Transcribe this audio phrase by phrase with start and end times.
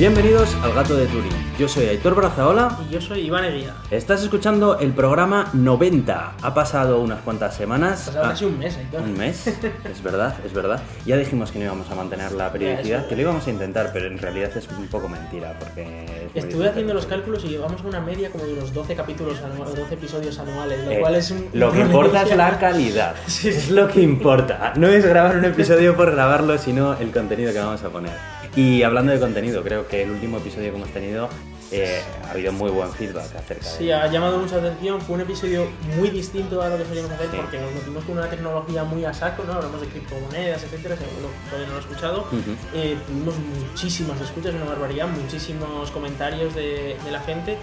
[0.00, 1.30] Bienvenidos al Gato de Turín.
[1.58, 2.74] Yo soy Aitor Brazaola.
[2.88, 3.74] Y yo soy Iván Eguía.
[3.90, 6.36] Estás escuchando el programa 90.
[6.40, 8.04] Ha pasado unas cuantas semanas.
[8.04, 9.02] Ha pasado Ah, casi un mes, Aitor.
[9.02, 9.46] Un mes,
[9.84, 10.80] es verdad, es verdad.
[11.04, 14.06] Ya dijimos que no íbamos a mantener la periodicidad, que lo íbamos a intentar, pero
[14.06, 16.30] en realidad es un poco mentira, porque...
[16.34, 19.76] es Estuve haciendo los cálculos y llevamos una media como de unos 12 capítulos anuales,
[19.76, 21.46] 12 episodios anuales, lo Eh, cual es un...
[21.52, 23.16] Lo que importa es la calidad.
[23.26, 24.72] Sí, Es lo que importa.
[24.76, 28.39] No es grabar un episodio por grabarlo, sino el contenido que vamos a poner.
[28.56, 31.28] Y hablando de contenido, creo que el último episodio que hemos tenido
[31.72, 35.00] eh, ha habido muy buen feedback acerca de Sí, ha llamado mucha atención.
[35.00, 37.36] Fue un episodio muy distinto a lo que solíamos hacer Sí.
[37.36, 39.52] porque nos metimos con una tecnología muy a saco, ¿no?
[39.52, 42.20] Hablamos de criptomonedas, etcétera, si alguno todavía no lo ha escuchado.
[42.22, 42.56] Ujú.
[42.74, 47.56] Eh, tuvimos muchísimas escuchas, una barbaridad, muchísimos comentarios de, de la gente.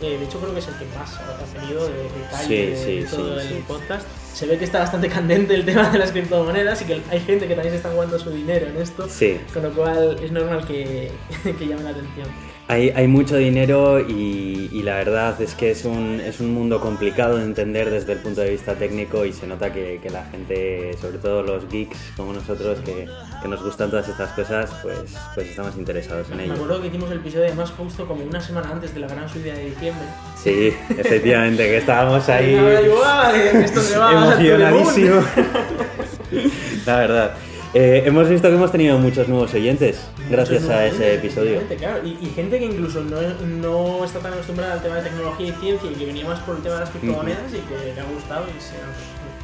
[0.00, 2.90] Eh, de hecho, creo que es el que más ha tenido de, de calle Sí,
[2.96, 4.06] de, sí, todo sí, el podcast.
[4.34, 7.48] Se ve que está bastante candente el tema de las criptomonedas y que hay gente
[7.48, 9.08] que también se está jugando su dinero en esto.
[9.54, 11.10] Con lo cual es normal que,
[11.42, 12.28] que llame la atención.
[12.68, 16.80] Hay, hay mucho dinero y, y la verdad es que es un, es un mundo
[16.80, 20.24] complicado de entender desde el punto de vista técnico y se nota que, que la
[20.24, 23.06] gente, sobre todo los geeks como nosotros, que,
[23.40, 24.98] que nos gustan todas estas cosas, pues,
[25.34, 26.54] pues estamos interesados en Me ello.
[26.54, 29.54] acuerdo que hicimos el episodio además justo como una semana antes de la gran subida
[29.54, 30.04] de diciembre.
[30.42, 35.22] Sí, efectivamente, que estábamos ahí "Ay, esto se va a emocionadísimo.
[36.86, 37.34] La verdad.
[37.78, 41.60] Eh, hemos visto que hemos tenido muchos nuevos oyentes gracias Muchos a ese episodio.
[41.78, 41.98] Claro.
[42.06, 45.52] Y, y gente que incluso no, no está tan acostumbrada al tema de tecnología y
[45.60, 48.04] ciencia y que venía más por el tema de las criptomonedas y que le ha
[48.04, 48.96] gustado y se nos,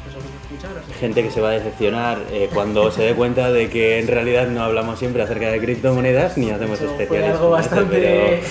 [0.07, 0.79] nos ha escuchado.
[0.79, 3.99] así que- Gente que se va a decepcionar eh, cuando se dé cuenta de que
[3.99, 7.35] en realidad no hablamos siempre acerca de criptomonedas ni hacemos Eso fue especiales.
[7.35, 8.41] algo bastante.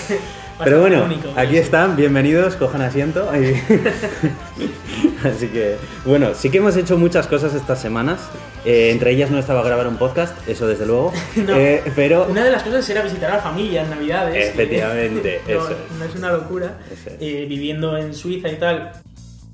[0.63, 1.57] pero- bueno, único, aquí sí.
[1.57, 3.29] están, bienvenidos, cojan asiento.
[5.25, 5.75] Así que,
[6.05, 8.19] bueno, sí que hemos hecho muchas cosas estas semanas.
[8.65, 11.11] Eh, entre ellas no estaba grabar un podcast, eso desde luego.
[11.35, 11.57] No.
[11.57, 14.49] eh, pero Una de las cosas era visitar a la familia en Navidades.
[14.49, 15.97] Efectivamente, no, eso es.
[15.99, 16.77] no es una locura.
[16.91, 17.13] Es.
[17.19, 18.91] Eh, viviendo en Suiza y tal.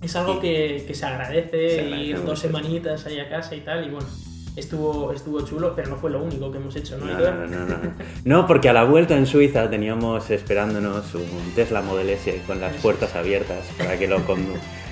[0.01, 3.55] Es algo que, que se agradece, Se agradece ir mucho, dos semanitas ahí a casa
[3.55, 3.85] y tal.
[3.85, 4.07] Y bueno,
[4.55, 7.05] estuvo, estuvo chulo, pero no fue lo único que hemos hecho, ¿no?
[7.05, 7.93] No, no, no, no, no.
[8.23, 12.75] No, porque a la vuelta en Suiza teníamos esperándonos un Tesla Model S con las
[12.77, 14.21] puertas abiertas para que lo,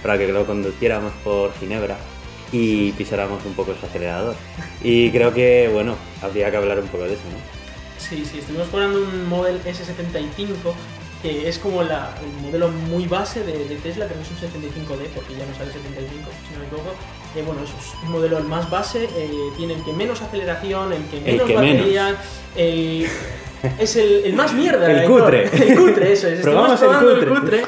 [0.01, 1.97] para que lo conduciéramos por Ginebra
[2.51, 4.35] y pisáramos un poco su acelerador.
[4.83, 7.37] Y creo que, bueno, habría que hablar un poco de eso, ¿no?
[7.99, 10.73] Sí, sí, estuvimos probando un Model S75
[11.21, 14.37] que es como la- el modelo muy base de, de Tesla, que no es un
[14.37, 16.93] 75D, porque ya no sale 75, si no me equivoco.
[17.35, 20.93] Eh, bueno, eso es un modelo el más base, eh, tiene el que menos aceleración,
[20.93, 22.15] el que menos que batería,
[22.55, 23.07] el-
[23.79, 24.91] es el, el más mierda.
[24.91, 25.49] El cutre.
[25.67, 26.39] El cutre, eso es.
[26.43, 27.61] Probamos el probando cutre.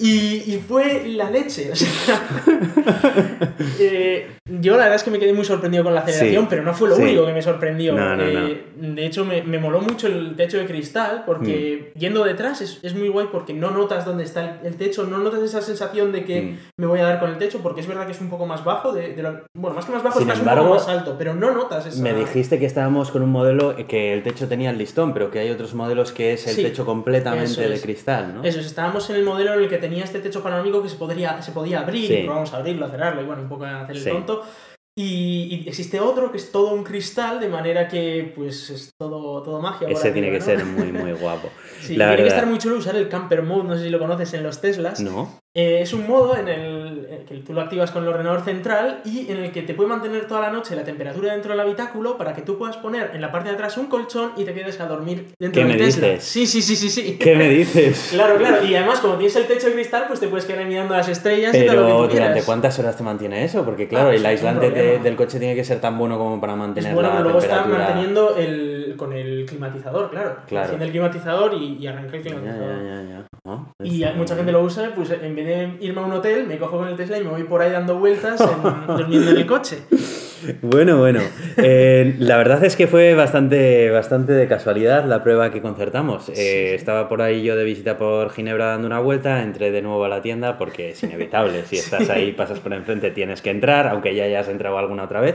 [0.00, 1.70] y, y fue la leche.
[1.72, 2.20] o sea,
[3.80, 6.62] eh, yo la verdad es que me quedé muy sorprendido con la aceleración, Sí, pero
[6.62, 7.02] no fue lo sí.
[7.02, 7.94] único que me sorprendió.
[7.94, 11.98] No, no, Eh, De hecho, me, me moló mucho el techo de cristal, porque Mm.
[11.98, 15.18] yendo detrás es, es muy guay porque no notas dónde está el, el techo, no
[15.18, 16.58] notas esa sensación de que Mm.
[16.76, 18.64] me voy a dar con el techo, porque es verdad que es un poco más
[18.64, 21.14] bajo, de, de lo- bueno, más que más bajo, Sin es un poco más alto,
[21.18, 22.02] pero no notas esa...
[22.02, 25.38] Me dijiste que estábamos con un modelo que el techo tenía el listón, pero que
[25.40, 27.82] hay otros modelos que es el Sí, techo completamente de es.
[27.82, 28.44] cristal, ¿no?
[28.44, 30.96] Eso, es, estábamos en el modelo en el que tenía este techo panorámico que se,
[30.96, 32.14] podría, se podía abrir, Sí.
[32.14, 34.42] y probamos a abrirlo, a cerrarlo y bueno, un poco a hacer el tonto.
[34.96, 39.42] Y, y existe otro que es todo un cristal, de manera que pues es todo,
[39.42, 39.88] todo magia.
[39.88, 40.44] Ese arriba, tiene que ¿no?
[40.44, 41.48] ser muy, muy guapo.
[41.80, 43.98] Sí, La tiene que estar muy chulo usar el camper mode, no sé si lo
[43.98, 45.00] conoces en los Teslas.
[45.00, 45.38] ¿No?
[45.54, 46.83] Eh, es un modo en el
[47.26, 50.26] que tú lo activas con el ordenador central y en el que te puede mantener
[50.26, 53.32] toda la noche la temperatura dentro del habitáculo para que tú puedas poner en la
[53.32, 56.06] parte de atrás un colchón y te quedes a dormir dentro ¿Qué del me Tesla.
[56.08, 56.24] dices?
[56.24, 57.16] Sí, sí, sí, sí, sí.
[57.18, 58.10] ¿Qué me dices?
[58.14, 58.64] Claro, claro.
[58.64, 61.54] Y además, como tienes el techo de cristal, pues te puedes quedar mirando las estrellas
[61.54, 62.18] y todo lo que tú.
[62.20, 63.64] ¿durante cuántas horas te mantiene eso?
[63.64, 66.52] Porque claro, Ah, el aislante de- del coche tiene que ser tan bueno como para
[66.54, 67.84] Es mantener bueno la que luego está temperatura.
[67.94, 70.36] manteniendo el, con el climatizador, claro.
[70.46, 70.62] Claro.
[70.64, 72.82] Enciende el climatizador y, y arranca el climatizador.
[72.84, 73.26] ya, ya, ya.
[73.82, 76.56] Y mucha muy gente lo usa, pues en vez de irme a un hotel, me
[76.56, 79.46] cojo con el Tesla y me voy por ahí dando vueltas en- durmiendo en el
[79.46, 79.80] coche.
[80.62, 81.20] Bueno, bueno.
[81.58, 86.28] Eh, la verdad es que fue bastante, bastante de casualidad la prueba que concertamos.
[86.30, 86.74] Eh, Sí, sí.
[86.74, 90.08] Estaba por ahí yo de visita por Ginebra dando una vuelta, entré de nuevo a
[90.08, 91.64] la tienda porque es inevitable.
[91.66, 95.20] Si estás ahí, pasas por enfrente, tienes que entrar, aunque ya hayas entrado alguna otra
[95.20, 95.34] vez.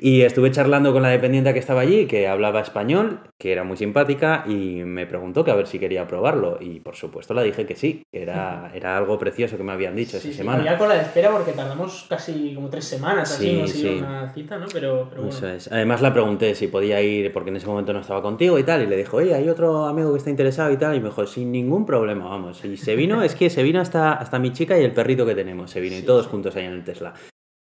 [0.00, 3.76] Y estuve charlando con la dependiente que estaba allí, que hablaba español, que era muy
[3.76, 6.58] simpática, y me preguntó que a ver si quería probarlo.
[6.60, 9.96] Y por supuesto le dije que sí, que era, era algo precioso que me habían
[9.96, 10.60] dicho Sí, esa sí, semana.
[10.60, 14.56] había cola de espera porque tardamos casi como tres semanas así, Sí, no una cita,
[14.58, 14.66] ¿no?
[14.72, 15.36] Pero, pero bueno.
[15.36, 15.70] Eso es.
[15.72, 18.82] Además la pregunté si podía ir, porque en ese momento no estaba contigo y tal,
[18.82, 21.26] y le dijo, oye, hay otro amigo que está interesado y tal, y me dijo,
[21.26, 22.64] sin ningún problema, vamos.
[22.64, 25.34] Y se vino, es que se vino hasta, hasta mi chica y el perrito que
[25.34, 27.14] tenemos, se vino, y todos juntos ahí en el Tesla.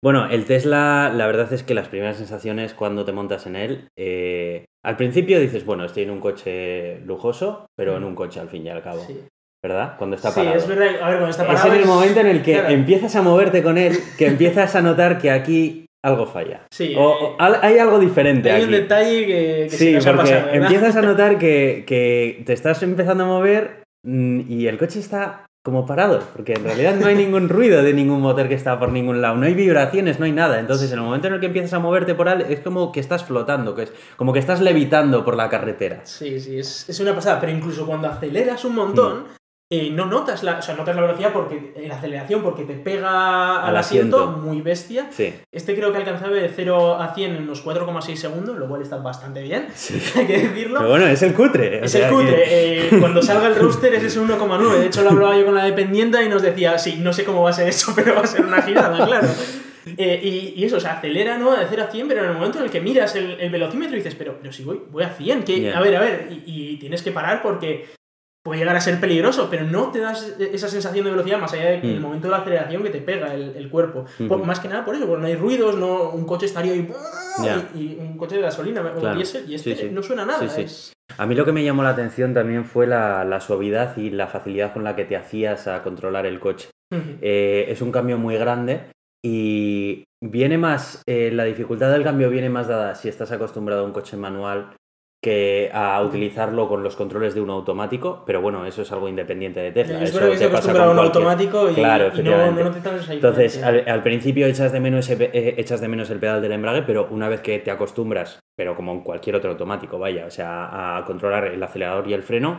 [0.05, 3.89] Bueno, el Tesla, la verdad es que las primeras sensaciones cuando te montas en él,
[3.99, 8.51] eh, al principio dices, bueno, estoy en un coche lujoso, pero en un coche al
[8.51, 9.03] fin y al cabo.
[9.06, 9.19] Sí.
[9.65, 9.95] ¿Verdad?
[9.97, 10.56] Cuando está Sí, parado.
[10.59, 10.89] es verdad.
[11.01, 11.73] A ver, cuando está Es parado.
[11.75, 12.69] en el momento en el que claro.
[12.69, 16.67] empiezas a moverte con él, que empiezas a notar que aquí algo falla.
[16.71, 18.65] Sí, O, o al- hay algo diferente Hay aquí.
[18.67, 22.53] un detalle que, que se Sí, nos ha porque empiezas a notar que, que te
[22.53, 27.06] estás empezando a mover mm, y el coche está como parado, porque en realidad no
[27.06, 30.26] hay ningún ruido de ningún motor que está por ningún lado, no hay vibraciones, no
[30.26, 30.61] hay nada.
[30.61, 33.00] Entonces, en el momento en el que empiezas a moverte por ahí, es como que
[33.00, 36.02] estás flotando, que es como que estás levitando por la carretera.
[36.05, 37.40] Sí, sí, es, es una pasada.
[37.40, 39.44] Pero incluso cuando aceleras un montón, Mm.
[39.70, 42.75] Eh, no notas la, o sea, notas la velocidad porque eh, la aceleración porque te
[42.75, 44.38] pega al, Al asiento, asiento.
[44.40, 45.06] muy bestia.
[45.11, 45.32] Sí.
[45.50, 48.96] Este creo que alcanzaba de 0 a 100 en unos 4,6 segundos, lo cual está
[48.99, 50.00] bastante bien, Sí.
[50.16, 50.78] hay que decirlo.
[50.78, 51.81] Pero bueno, es el cutre.
[51.81, 52.34] o Es sea el cutre.
[52.44, 54.78] que- eh, cuando salga el rooster ese es un 1,9.
[54.78, 57.43] De hecho, lo hablaba yo con la dependiente y nos decía, sí, no sé cómo
[57.43, 59.28] va a ser eso, pero va a ser una girada, claro.
[59.99, 60.20] Eh,
[60.56, 61.52] y, y eso, o sea, acelera, ¿no?
[61.56, 63.94] De 0 a 100, pero en el momento en el que miras el, el velocímetro
[63.96, 66.72] y dices, pero, pero si voy, voy a 100, que, a ver, a ver, y,
[66.72, 67.87] y tienes que parar porque
[68.44, 71.70] puede llegar a ser peligroso, pero no te das esa sensación de velocidad más allá
[71.70, 72.02] del Mm.
[72.02, 74.05] momento de la aceleración que te pega el, el cuerpo.
[74.29, 76.87] Por- más que nada por eso, porque no hay ruidos, no, un coche estaría y,
[77.75, 79.17] y un coche de gasolina o Claro.
[79.17, 79.91] diésel, y este Sí, sí.
[79.91, 80.41] no suena nada.
[80.41, 80.61] Sí, sí.
[80.62, 84.11] es- A mí lo que me llamó la atención también fue la, la suavidad y
[84.11, 86.69] la facilidad con la que te hacías a controlar el coche.
[87.23, 88.82] Eh, es un cambio muy grande
[89.25, 93.87] y viene más, eh, la dificultad del cambio viene más dada si estás acostumbrado a
[93.87, 94.70] un coche manual
[95.25, 99.59] que a utilizarlo con los controles de un automático, pero bueno, eso es algo independiente
[99.61, 100.03] de Tesla.
[100.03, 103.62] Espero que se te a un cualquier- automático y, Claro, y no, notas esa Entonces,
[103.62, 107.09] al, al principio echas de, menos eh, echas de menos el pedal del embrague, pero
[107.11, 111.05] una vez que te acostumbras, pero como en cualquier otro automático, vaya, o sea, a
[111.06, 112.59] controlar el acelerador y el freno,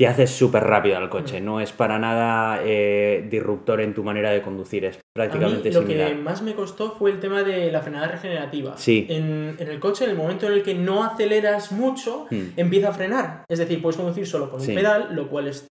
[0.00, 1.42] te haces súper rápido al coche.
[1.42, 1.44] Mm.
[1.44, 5.70] No es para nada eh, disruptor en tu manera de conducir, es A mí prácticamente
[5.70, 6.08] lo similar.
[6.08, 8.78] que más me costó fue el tema de la frenada regenerativa.
[8.78, 9.06] Sí.
[9.10, 12.52] En, en el coche, en el momento en el que no aceleras mucho, Hmm.
[12.56, 13.44] empieza a frenar.
[13.46, 14.70] Es decir, puedes conducir solo con Sí.
[14.70, 15.66] un pedal, lo cual es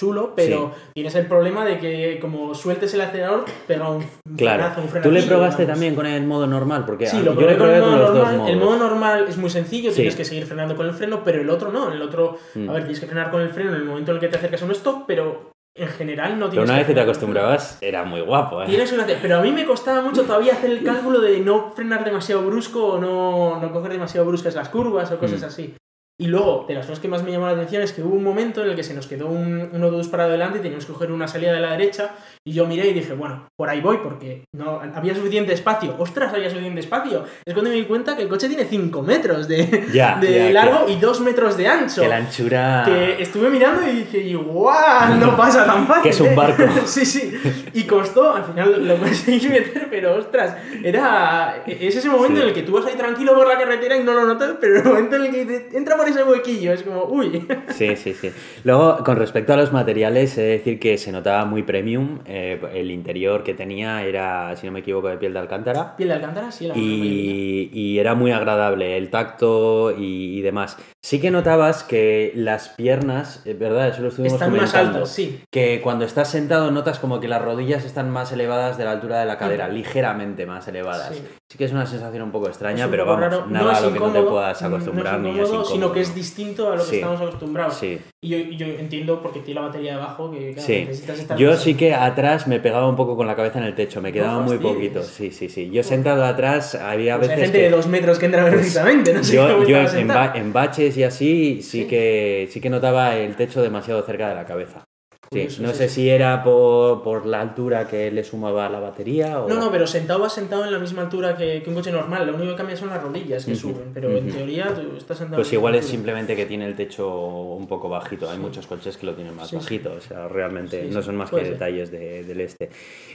[0.00, 4.02] chulo, pero tienes el problema de que como sueltes el acelerador, pega un,
[4.36, 4.62] Claro.
[4.72, 5.74] frenazo, un ¿Tú le probaste digamos.
[5.78, 6.84] también con el modo normal?
[6.86, 8.50] Porque Sí, lo yo probé le con probé el con modo los dos modos.
[8.50, 9.96] El modo normal es muy sencillo, Sí.
[9.96, 11.92] tienes que seguir frenando con el freno, pero el otro no.
[11.92, 12.70] El otro, Mm.
[12.70, 14.36] a ver, tienes que frenar con el freno en el momento en el que te
[14.38, 17.08] acercas a un stop, pero en general no Pero tienes una vez que te frenar.
[17.08, 18.66] acostumbrabas, era muy guapo, ¿eh?
[18.66, 19.06] Tienes una...
[19.06, 22.94] Pero a mí me costaba mucho todavía hacer el cálculo de no frenar demasiado brusco
[22.94, 25.44] o no, no coger demasiado bruscas las curvas o cosas Mm.
[25.44, 25.74] así.
[26.20, 28.22] Y luego, de las cosas que más me llamó la atención es que hubo un
[28.22, 30.92] momento en el que se nos quedó un, un autobús parado delante y teníamos que
[30.92, 32.10] coger una salida de la derecha
[32.46, 35.94] y yo miré y dije, bueno, por ahí voy porque no había suficiente espacio.
[35.98, 37.24] ¡Ostras, había suficiente espacio!
[37.46, 39.64] Es cuando me di cuenta que el coche tiene 5 metros de,
[40.20, 42.02] de largo y 2 metros de ancho.
[42.02, 42.82] Que la anchura...
[42.84, 45.14] Que estuve mirando y dije, ¡guau!
[45.18, 46.02] No pasa tan fácil.
[46.02, 46.34] Que es un ¿eh?".
[46.36, 46.64] barco.
[46.84, 47.32] sí, sí.
[47.72, 51.62] Y costó, al final lo conseguí meter, pero ostras, era.
[51.66, 52.42] Es ese momento Sí.
[52.42, 54.76] en el que tú vas ahí tranquilo por la carretera y no lo notas, pero
[54.76, 57.46] el momento en el que entra por ese huequillo, es como, uy.
[57.70, 58.30] Sí, sí, sí.
[58.64, 62.20] Luego, con respecto a los materiales, he de decir que se notaba muy premium.
[62.26, 65.96] eh, el interior que tenía era, si no me equivoco, de piel de alcántara.
[65.96, 66.76] Piel de alcántara, sí, la.
[66.76, 70.76] Y, y era muy agradable el tacto y, y demás.
[71.02, 73.88] Sí que notabas que las piernas, eh, ¿verdad?
[73.88, 75.40] Eso lo estuvimos Están más altos, sí.
[75.50, 79.18] Que cuando estás sentado notas como que las rodillas están más elevadas de la altura
[79.20, 81.14] de la cadera, ligeramente más elevadas.
[81.14, 81.22] Sí.
[81.48, 81.58] Sí.
[81.58, 83.46] que es una sensación un poco extraña, Es un pero poco vamos, raro.
[83.48, 85.72] nada No a lo que no te puedas no es acostumbrar ni es incómodo, incómodo.
[85.72, 86.96] sino que es distinto a lo que Sí.
[86.96, 87.74] estamos acostumbrados.
[87.78, 87.98] Sí.
[88.22, 91.56] Y yo, yo entiendo porque tiene la batería debajo que claro, Sí, necesitas estar yo
[91.56, 94.40] sí que atrás me pegaba un poco con la cabeza en el techo, me quedaba
[94.40, 95.70] muy poquito, sí, sí, sí.
[95.70, 97.64] Yo sentado atrás había Pues hay veces gente que...
[97.64, 101.04] de dos metros que entra perfectamente, no sé Yo, yo en, ba- en baches y
[101.04, 101.86] así sí, Sí.
[101.86, 104.84] que sí que notaba el techo demasiado cerca de la cabeza.
[105.32, 105.94] Sí, Curioso, no sí, sé sí.
[105.94, 109.48] si era por, por la altura que le sumaba la batería o...
[109.48, 112.26] No, no, pero sentado vas sentado en la misma altura que, que un coche normal.
[112.26, 113.92] Lo único que cambia son las rodillas que Ujú, suben.
[113.94, 114.36] Pero en ujú.
[114.38, 115.36] teoría tú estás sentado.
[115.40, 118.28] Pues en igual es simplemente que tiene el techo un poco bajito.
[118.28, 119.92] Hay muchos coches que lo tienen más bajito.
[119.96, 121.50] O sea, realmente no son más que ser.
[121.52, 122.68] detalles de- del este.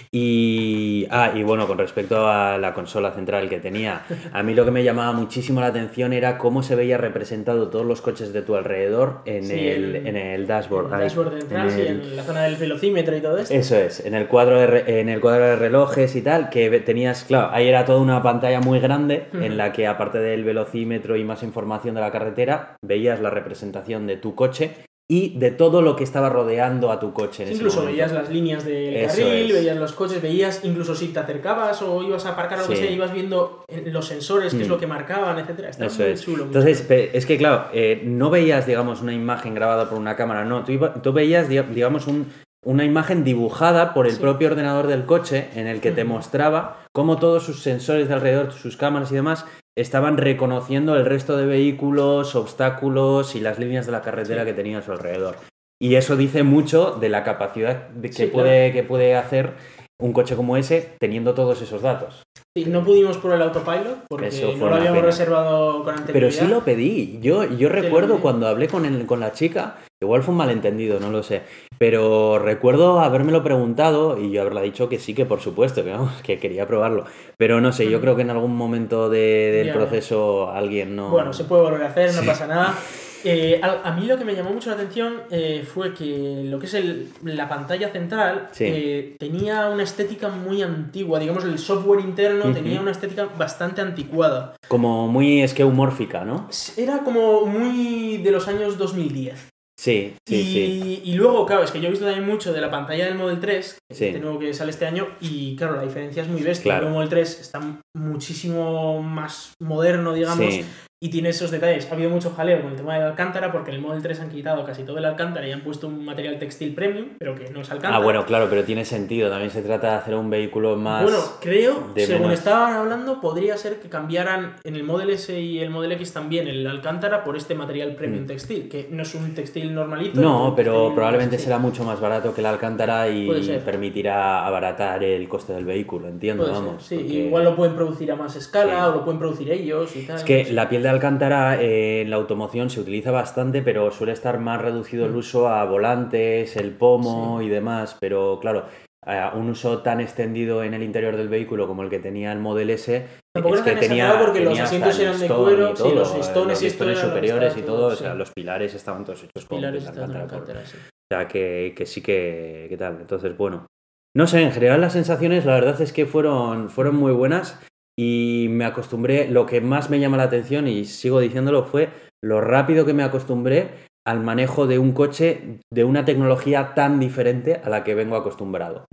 [0.09, 4.63] Y, ah, y bueno, con respecto a la consola central que tenía, a mí lo
[4.63, 8.41] que me llamaba muchísimo la atención era cómo se veía representado todos los coches de
[8.41, 10.93] tu alrededor en, el, el- en el dashboard.
[10.93, 13.53] El dashboard de en la zona del velocímetro y todo esto.
[13.53, 16.69] eso es, en el cuadro de, re- en el cuadro de relojes y tal, que
[16.81, 21.15] tenías, claro, ahí era toda una pantalla muy grande en la que aparte del velocímetro
[21.15, 24.71] y más información de la carretera, veías la representación de tu coche
[25.07, 27.93] y de todo lo que estaba rodeando a tu coche en ese Incluso momento.
[27.95, 29.53] veías las líneas del Eso carril, es.
[29.53, 32.75] veías los coches, veías incluso si te acercabas o ibas a aparcar o lo que
[32.77, 34.71] sea, ibas viendo en los sensores qué es Mm.
[34.71, 35.69] lo que marcaban, etcétera.
[35.69, 36.21] Está Eso muy es.
[36.23, 36.43] chulo.
[36.45, 36.99] Entonces, chulo.
[37.13, 40.71] es que claro, eh, no veías, digamos, una imagen grabada por una cámara, no, tú,
[40.71, 42.25] iba- tú veías, di- digamos, un,
[42.65, 44.19] una imagen dibujada por el Sí.
[44.19, 48.51] propio ordenador del coche en el que te mostraba cómo todos sus sensores de alrededor,
[48.53, 49.45] sus cámaras y demás,
[49.77, 54.47] estaban reconociendo el resto de vehículos, obstáculos y las líneas de la carretera Sí.
[54.47, 55.35] que tenía a su alrededor.
[55.81, 59.53] Y eso dice mucho de la capacidad de que, Sí, puede, que puede hacer
[59.99, 62.23] un coche como ese teniendo todos esos datos.
[62.57, 65.05] Sí, no pudimos por el autopilot porque Eso no lo habíamos pena.
[65.07, 66.13] reservado con anterioridad.
[66.13, 67.19] Pero sí lo pedí.
[67.21, 71.11] Yo, yo recuerdo cuando hablé con, el- con la chica, igual fue un malentendido, no
[71.11, 71.41] lo sé.
[71.77, 76.13] Pero recuerdo habérmelo preguntado y yo haberla dicho que sí, que por supuesto, que, vamos,
[76.21, 77.03] que quería probarlo.
[77.37, 79.73] Pero no sé, yo creo que en algún momento de- del Ya.
[79.73, 81.09] proceso alguien no.
[81.09, 82.25] Bueno, se puede volver a hacer, no Sí.
[82.27, 82.73] pasa nada.
[83.27, 86.59] Eh, a, a mí lo que me llamó mucho la atención eh, fue que lo
[86.59, 88.65] que es el- la pantalla central Sí.
[88.67, 91.19] eh, tenía una estética muy antigua.
[91.19, 94.55] Digamos, el software interno tenía una estética bastante anticuada.
[94.67, 96.47] Como muy esqueumórfica, ¿no?
[96.77, 99.49] Era como muy de los años 2010.
[99.77, 101.01] Sí, sí, y, sí.
[101.03, 103.41] y luego, claro, es que yo he visto también mucho de la pantalla del Model
[103.41, 104.05] 3, que es Sí.
[104.05, 106.71] este nuevo que sale este año, y claro, la diferencia es muy bestia.
[106.71, 106.87] Claro.
[106.87, 107.59] El Model 3 está
[107.93, 110.65] muchísimo más moderno, digamos, Sí.
[111.05, 111.87] Y tiene esos detalles.
[111.91, 114.29] Ha habido mucho jaleo con el tema del Alcántara, porque en el Model 3 han
[114.29, 117.61] quitado casi todo el Alcántara y han puesto un material textil premium, pero que no
[117.61, 117.97] es Alcántara.
[117.97, 119.29] Ah, bueno, claro, pero tiene sentido.
[119.29, 121.03] También se trata de hacer un vehículo más.
[121.03, 125.39] Bueno, creo, de según menos- estaban hablando, podría ser que cambiaran en el Model S
[125.39, 128.27] y el Model X también el Alcántara por este material premium Mm.
[128.27, 130.19] textil, que no es un textil normalito.
[130.19, 133.27] No, pero textil probablemente será mucho más barato que el Alcántara y
[133.63, 136.83] permitirá abaratar el coste del vehículo, entiendo, Puede ser, vamos.
[136.83, 138.89] sí, porque- igual lo pueden producir a más escala Sí.
[138.89, 140.15] o lo pueden producir ellos y tal.
[140.15, 144.13] Es que la piel de Alcántara eh, en la automoción se utiliza bastante, pero suele
[144.13, 145.17] estar más reducido el Mm.
[145.17, 147.95] uso a volantes, el pomo y demás.
[147.99, 148.65] Pero claro,
[149.05, 152.39] a un uso tan extendido en el interior del vehículo como el que tenía el
[152.39, 155.93] Model S, Tampoco es que tenía, porque los tenía asientos eran de cuero, sí, todo,
[155.95, 159.63] los eh, listones los superiores y todo, o sea, los pilares estaban todos hechos con
[159.63, 160.21] Alcántara.
[160.23, 160.77] Alcántara, sí.
[160.77, 162.97] O sea, que, que sí que, que tal.
[163.01, 163.67] Entonces, bueno.
[164.15, 167.59] No sé, en general las sensaciones, la verdad es que fueron, fueron muy buenas
[167.97, 171.89] y me acostumbré, lo que más me llama la atención y sigo diciéndolo fue
[172.23, 177.61] lo rápido que me acostumbré al manejo de un coche de una tecnología tan diferente
[177.63, 178.85] a la que vengo acostumbrado.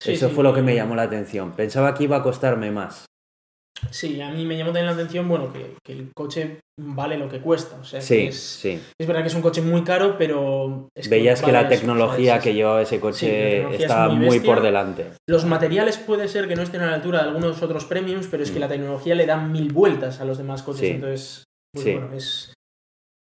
[0.00, 1.52] Sí, Eso sí, fue lo que me llamó la atención.
[1.52, 3.06] Pensaba que iba a costarme más.
[3.90, 7.28] Sí, a mí me llamó también la atención, bueno, que, que el coche vale lo
[7.28, 7.76] que cuesta.
[7.80, 8.80] O sea, que Sí, es, sí.
[9.00, 10.88] es verdad que es un coche muy caro, pero...
[10.96, 15.06] es Veías que la tecnología que llevaba ese Sí, coche es estaba muy por delante.
[15.28, 18.42] Los materiales puede ser que no estén a la altura de algunos otros premiums, pero
[18.42, 18.60] es que Mm.
[18.60, 20.80] la tecnología le da mil vueltas a los demás coches.
[20.80, 20.86] Sí.
[20.88, 21.92] Entonces, pues Sí.
[21.92, 22.52] bueno, es,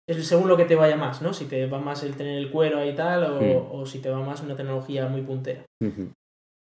[0.08, 1.32] es según lo que te vaya más, ¿no?
[1.32, 3.68] Si te va más el tener el cuero y tal, o, Mm.
[3.80, 5.64] o si te va más una tecnología muy puntera.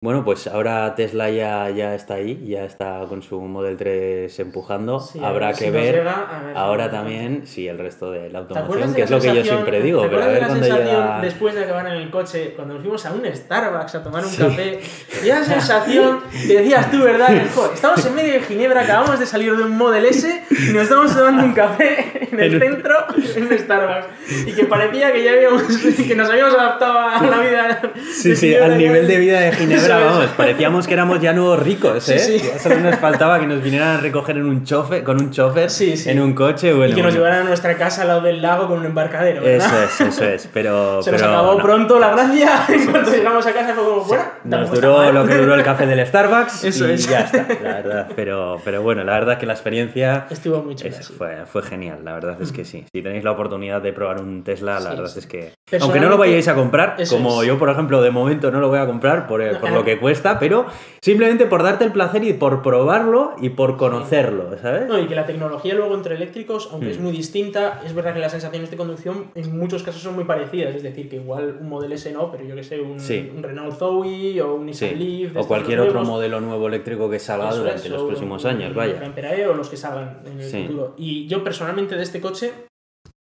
[0.02, 5.00] Bueno, pues ahora Tesla ya, ya está ahí, ya está con su Model 3 empujando.
[5.00, 8.28] Sí, Habrá que si ver llega, a ver si ahora también, sí, el resto de
[8.28, 10.34] la ¿Te automoción, que la es lo que yo siempre digo, ¿te pero a ver
[10.34, 11.20] de la sensación llega...
[11.22, 14.30] después de acabar en el coche, cuando nos fuimos a un Starbucks a tomar un
[14.30, 14.42] Sí.
[14.42, 14.80] café?
[15.24, 17.28] Y esa sensación que decías tú, ¿verdad?
[17.28, 20.82] Que, estamos en medio de Ginebra, acabamos de salir de un Model S y nos
[20.82, 22.94] estamos tomando un café en el centro,
[23.34, 24.08] en un Starbucks.
[24.46, 25.62] Y que parecía que ya habíamos,
[26.06, 27.80] que nos habíamos adaptado a la vida.
[28.12, 29.86] Sí, sí, al nivel de vida de Ginebra.
[30.04, 32.18] Vamos, parecíamos que éramos ya nuevos ricos, ¿eh?
[32.18, 32.38] sí.
[32.38, 35.70] Ya solo nos faltaba que nos vinieran a recoger en un chofer, con un chofer,
[35.70, 36.10] Sí, sí.
[36.10, 36.92] en un coche, bueno...
[36.92, 37.16] y que nos bueno.
[37.24, 39.66] llevaran a nuestra casa al lado del lago con un embarcadero, ¿verdad?
[39.84, 41.02] Eso es, eso es, pero...
[41.06, 41.62] Se nos acabó no.
[41.62, 42.50] pronto la gracia.
[42.68, 45.86] En cuanto llegamos a casa fue como, bueno, Nos duró lo que duró el café
[45.86, 47.08] del Starbucks Eso y es.
[47.08, 48.08] ya está, la verdad.
[48.14, 51.98] Pero, pero bueno, la verdad que la experiencia Estuvo muy chula, es- fue, fue genial,
[52.04, 52.84] la verdad es que sí.
[52.92, 55.52] Si tenéis la oportunidad de probar un Tesla, la verdad es que...
[55.80, 57.48] Aunque no lo vayáis a comprar, como es.
[57.48, 59.98] yo, por ejemplo, de momento no lo voy a comprar por, por No, lo que
[59.98, 60.66] cuesta, pero
[61.00, 64.86] simplemente por darte el placer y por probarlo y por conocerlo, ¿sabes?
[64.88, 66.90] No, y que la tecnología luego entre eléctricos, aunque Mm.
[66.90, 70.24] es muy distinta, es verdad que las sensaciones de conducción en muchos casos son muy
[70.24, 70.74] parecidas.
[70.74, 73.30] Es decir, que igual un Model S no, pero yo que sé, un, Sí.
[73.36, 74.94] un Renault Zoe o un Nissan Sí.
[74.96, 75.36] Leaf.
[75.36, 75.94] O cualquier nuevos.
[75.94, 79.00] otro modelo nuevo eléctrico que salga durante los próximos años, vaya.
[79.48, 80.64] O los que salgan en el Sí.
[80.66, 80.94] futuro.
[80.96, 82.52] Y yo personalmente de este coche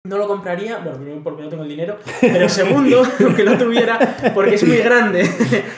[0.05, 3.99] no lo compraría, bueno, primero porque no tengo el dinero, pero segundo, aunque lo tuviera,
[4.33, 5.29] porque es muy grande.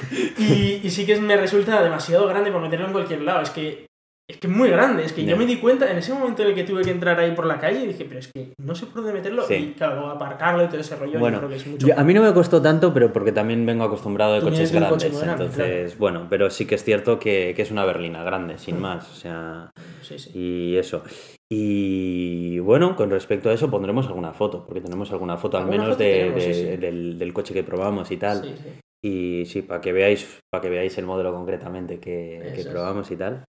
[0.38, 3.42] y, y sí que me resulta demasiado grande para meterlo en cualquier lado.
[3.42, 3.87] Es que
[4.30, 5.04] es que es muy grande.
[5.06, 7.18] Es que yo me di cuenta en ese momento en el que tuve que entrar
[7.20, 9.44] ahí por la calle, dije, pero es que no sé por dónde meterlo.
[9.48, 9.54] Sí.
[9.54, 11.88] Y claro, aparcarlo y todo ese rollo, Bueno, yo creo que es mucho.
[11.88, 14.92] Yo- a mí no me costó tanto, pero porque también vengo acostumbrado de coches grandes.
[14.92, 18.22] coche muy grande, entonces, bueno, pero sí que es cierto que, que es una berlina
[18.24, 19.10] grande, sin más.
[19.10, 19.70] O sea,
[20.02, 20.32] Sí, sí.
[20.38, 21.04] y eso.
[21.50, 25.88] Y bueno, con respecto a eso pondremos alguna foto, porque tenemos alguna foto al menos
[25.90, 26.78] foto de- tenemos, de- sí, sí.
[26.78, 28.56] Del, del coche que probamos y tal.
[29.02, 33.16] Y sí, para que veáis, para que veáis el modelo concretamente que, que probamos y
[33.16, 33.46] tal.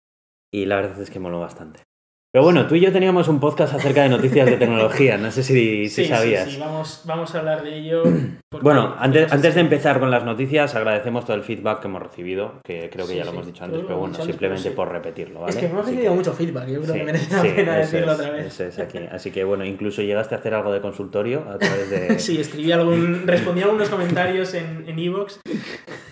[0.53, 1.83] Y la verdad es que moló bastante.
[2.34, 5.44] Pero bueno, tú y yo teníamos un podcast acerca de noticias de tecnología, no sé
[5.44, 6.46] si, si Sí, sabías.
[6.46, 8.02] sí, sí, vamos, vamos a hablar de ello.
[8.60, 12.54] Bueno, antes, antes de empezar con las noticias, agradecemos todo el feedback que hemos recibido,
[12.63, 15.42] que creo que Sí, ya lo sí, hemos dicho antes, pero bueno, simplemente por repetirlo,
[15.42, 15.52] ¿vale?
[15.52, 18.20] Es que hemos recibido mucho feedback, yo creo sí, que merece la pena decirlo es,
[18.20, 18.46] otra vez.
[18.48, 18.98] eso es aquí.
[19.12, 22.18] Así que bueno, incluso llegaste a hacer algo de consultorio a través de...
[22.20, 25.40] Sí, escribí algún, respondí a algunos comentarios en en Evox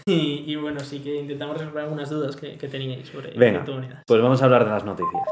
[0.05, 3.65] y, y bueno, sí que intentamos resolver algunas dudas que, que teníais sobre Venga,
[4.05, 5.23] pues vamos a hablar de las noticias.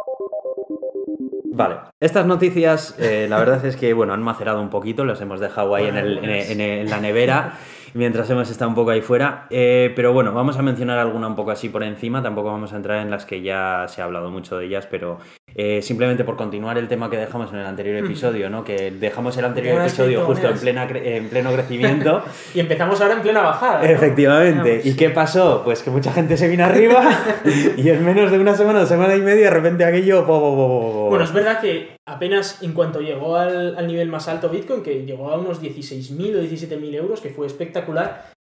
[1.52, 5.40] Vale, estas noticias eh, la verdad es que bueno, han macerado un poquito, las hemos
[5.40, 7.54] dejado ahí en, el- en en la nevera
[7.94, 11.36] mientras hemos estado un poco ahí fuera, Eh, pero bueno, vamos a mencionar alguna un
[11.36, 14.30] poco así por encima, tampoco vamos a entrar en las que ya se ha hablado
[14.30, 15.18] mucho de ellas, pero
[15.56, 18.64] eh, simplemente por continuar el tema que dejamos en el anterior episodio, ¿no?
[18.64, 22.24] que dejamos el anterior episodio justo en, plena, cre- en pleno crecimiento.
[22.54, 23.80] Y empezamos ahora en plena bajada.
[23.80, 23.86] ¿no?
[23.86, 24.70] Efectivamente.
[24.72, 24.86] Vamos.
[24.86, 25.62] ¿Y qué pasó?
[25.64, 27.10] Pues que mucha gente se vino arriba
[27.78, 30.26] y en menos de una semana o semana y media de repente aquello...
[30.26, 31.10] po, po, po, po, po.
[31.10, 35.06] Bueno, es verdad que apenas en cuanto llegó al, al nivel más alto Bitcoin, que
[35.06, 37.79] llegó a unos 16.000 o 17.000 euros, que fue espectacular,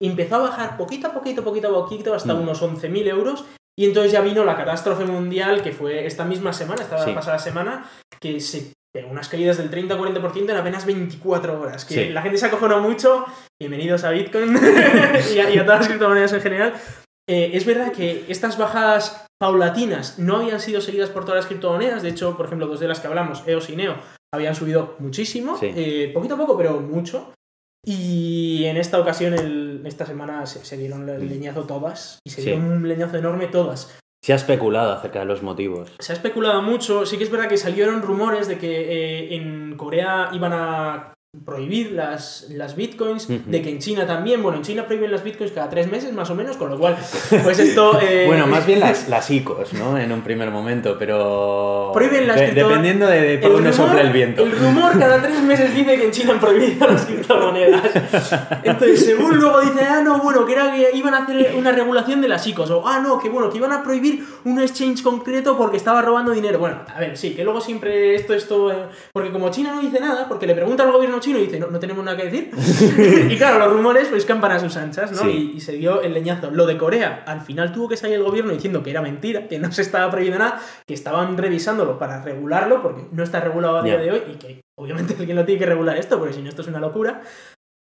[0.00, 2.40] empezó a bajar poquito a poquito, poquito a poquito, hasta Mm.
[2.42, 3.44] unos 11.000 euros.
[3.78, 7.12] Y entonces ya vino la catástrofe mundial, que fue esta misma semana, esta Sí.
[7.12, 7.84] pasada semana,
[8.20, 11.84] que se pegó unas caídas del 30-40% en apenas 24 horas.
[11.84, 12.08] Que Sí.
[12.08, 13.26] la gente se acojonó mucho.
[13.60, 14.56] Bienvenidos a Bitcoin
[15.34, 16.72] y, a, y a todas las criptomonedas en general.
[17.28, 22.02] Eh, es verdad que estas bajadas paulatinas no habían sido seguidas por todas las criptomonedas.
[22.02, 23.96] De hecho, por ejemplo, dos de las que hablamos, EOS y NEO,
[24.34, 25.58] habían subido muchísimo.
[25.58, 25.70] Sí.
[25.76, 27.34] eh, poquito a poco, pero mucho.
[27.88, 32.18] Y en esta ocasión, el- esta semana, se, se dieron el leñazo todas.
[32.24, 32.48] Y se Sí.
[32.50, 33.96] dieron un leñazo enorme todas.
[34.22, 35.92] Se ha especulado acerca de los motivos.
[36.00, 37.06] Se ha especulado mucho.
[37.06, 38.70] Sí que es verdad que salieron rumores de que
[39.28, 41.12] eh, en Corea iban a
[41.44, 45.52] prohibir las, las bitcoins, de que en China también, bueno, en China prohíben las bitcoins
[45.52, 46.96] cada tres meses más o menos, con lo cual,
[47.44, 48.00] pues esto...
[48.02, 49.98] eh, Bueno, más bien las, las ICOs, ¿no?
[49.98, 51.90] En un primer momento, pero...
[51.92, 54.42] Prohíben las de- Dependiendo de, de por dónde sopla el viento.
[54.42, 57.82] El rumor cada tres meses dice que en China han prohibido las criptomonedas.
[58.64, 62.20] Entonces, según luego dice, ah, no, bueno, que era que iban a hacer una regulación
[62.20, 62.70] de las ICOs.
[62.70, 66.32] O, ah, no, que bueno, que iban a prohibir un exchange concreto porque estaba robando
[66.32, 66.58] dinero.
[66.58, 68.70] Bueno, a ver, sí, que luego siempre esto, esto.
[68.72, 68.76] eh,
[69.12, 71.66] porque como China no dice nada, porque le pregunta al gobierno chino y dice, no,
[71.66, 72.50] no tenemos nada que decir.
[73.30, 75.22] y claro, los rumores pues campan a sus anchas, ¿no?
[75.22, 75.52] Sí.
[75.52, 76.50] Y, y se dio el leñazo.
[76.50, 79.58] Lo de Corea, al final tuvo que salir el gobierno diciendo que era mentira, que
[79.58, 83.82] no se estaba prohibiendo nada, que estaban revisándolo para regularlo, porque no está regulado a
[83.82, 86.48] día de hoy y que obviamente alguien lo tiene que regular esto, porque si no
[86.48, 87.22] esto es una locura,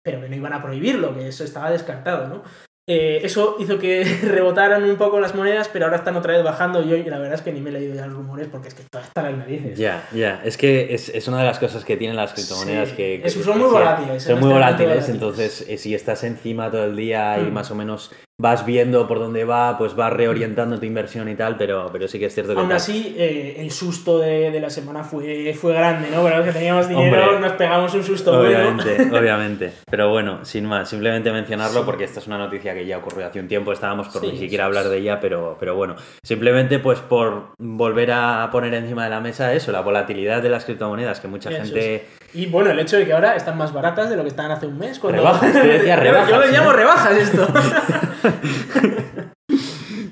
[0.03, 2.43] pero que no iban a prohibirlo, que eso estaba descartado, ¿no?
[2.89, 6.85] Eh, eso hizo que rebotaran un poco las monedas, pero ahora están otra vez bajando
[6.85, 8.75] y hoy la verdad es que ni me he leído ya los rumores porque es
[8.75, 9.77] que todo está en las narices.
[9.77, 10.41] Ya, ya.
[10.45, 12.95] Es que es, es una de las cosas que tienen las criptomonedas Sí.
[12.95, 15.09] que, son muy volátiles, Son en muy volátiles, volátiles.
[15.09, 17.53] entonces eh, si estás encima todo el día y Mm.
[17.53, 21.57] más o menos vas viendo por dónde va, pues vas reorientando tu inversión y tal,
[21.57, 22.59] pero, pero sí que es cierto que...
[22.61, 22.77] Aún tal.
[22.77, 26.23] así, eh, el susto de, de la semana fue, fue grande, ¿no?
[26.23, 27.41] Pero que teníamos dinero Hombre.
[27.41, 28.59] nos pegamos un susto bueno.
[28.59, 29.73] Obviamente, obviamente.
[29.91, 31.87] Pero bueno, sin más, simplemente mencionarlo Sí.
[31.87, 34.39] porque esta es una noticia que ya ocurrió hace un tiempo, estábamos por Sí, ni
[34.39, 34.69] siquiera es.
[34.69, 39.21] hablar de ella, pero, pero bueno, simplemente pues por volver a poner encima de la
[39.21, 42.07] mesa eso, la volatilidad de las criptomonedas, que mucha Eso gente...
[42.35, 44.67] Y bueno, el hecho de que ahora están más baratas de lo que estaban hace
[44.67, 44.99] un mes.
[44.99, 45.23] Cuando...
[45.23, 46.53] Rebajas, te decía Yo- rebajas, Yo lo ¿no?
[46.53, 47.47] llamo rebajas esto.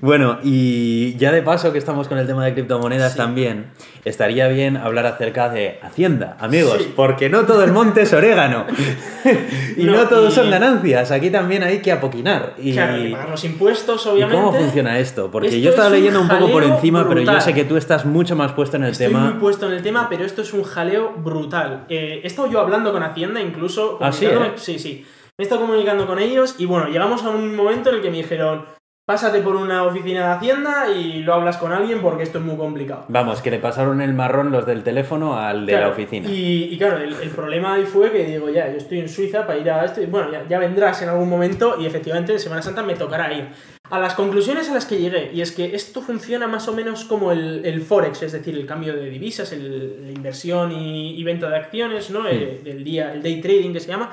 [0.00, 3.18] Bueno, y ya de paso que estamos con el tema de criptomonedas Sí.
[3.18, 3.66] también,
[4.04, 6.92] estaría bien hablar acerca de Hacienda, amigos, Sí.
[6.94, 8.66] porque no todo el monte es orégano
[9.78, 12.54] y no, No, todos y- son ganancias, aquí también hay que apoquinar.
[12.58, 14.42] Y, Claro, hay que pagar los impuestos, ¿y obviamente.
[14.42, 15.30] cómo funciona esto?
[15.30, 17.78] Porque Esto yo estaba es leyendo un poco por encima, pero yo sé que tú
[17.78, 19.20] estás mucho más puesto en el Estoy tema.
[19.30, 21.86] muy puesto en el tema, pero esto es un jaleo brutal.
[21.88, 23.96] Eh, he estado yo hablando con Hacienda, incluso.
[24.02, 24.52] Ah, sí, ¿eh?
[24.56, 25.04] Sí, sí.
[25.36, 28.10] Me he estado comunicando con ellos y bueno, llegamos a un momento en el que
[28.12, 28.66] me dijeron:
[29.04, 32.56] pásate por una oficina de Hacienda y lo hablas con alguien porque esto es muy
[32.56, 33.06] complicado.
[33.08, 36.28] Vamos, que le pasaron el marrón los del teléfono al de la Claro, oficina.
[36.30, 39.44] Y, y claro, el, el problema ahí fue que digo, ya, yo estoy en Suiza
[39.44, 42.38] para ir a esto, y bueno, ya, ya vendrás en algún momento y efectivamente en
[42.38, 43.48] Semana Santa me tocará ir.
[43.90, 47.04] A las conclusiones a las que llegué, y es que esto funciona más o menos
[47.04, 51.24] como el, el Forex, es decir, el cambio de divisas, el- la inversión y, y
[51.24, 52.26] venta de acciones, ¿no?
[52.28, 54.10] Eh, del día, el day trading que se llama,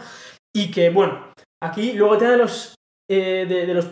[0.55, 1.31] y que, bueno,
[1.63, 2.75] aquí luego te da los,
[3.09, 3.87] eh, de, de los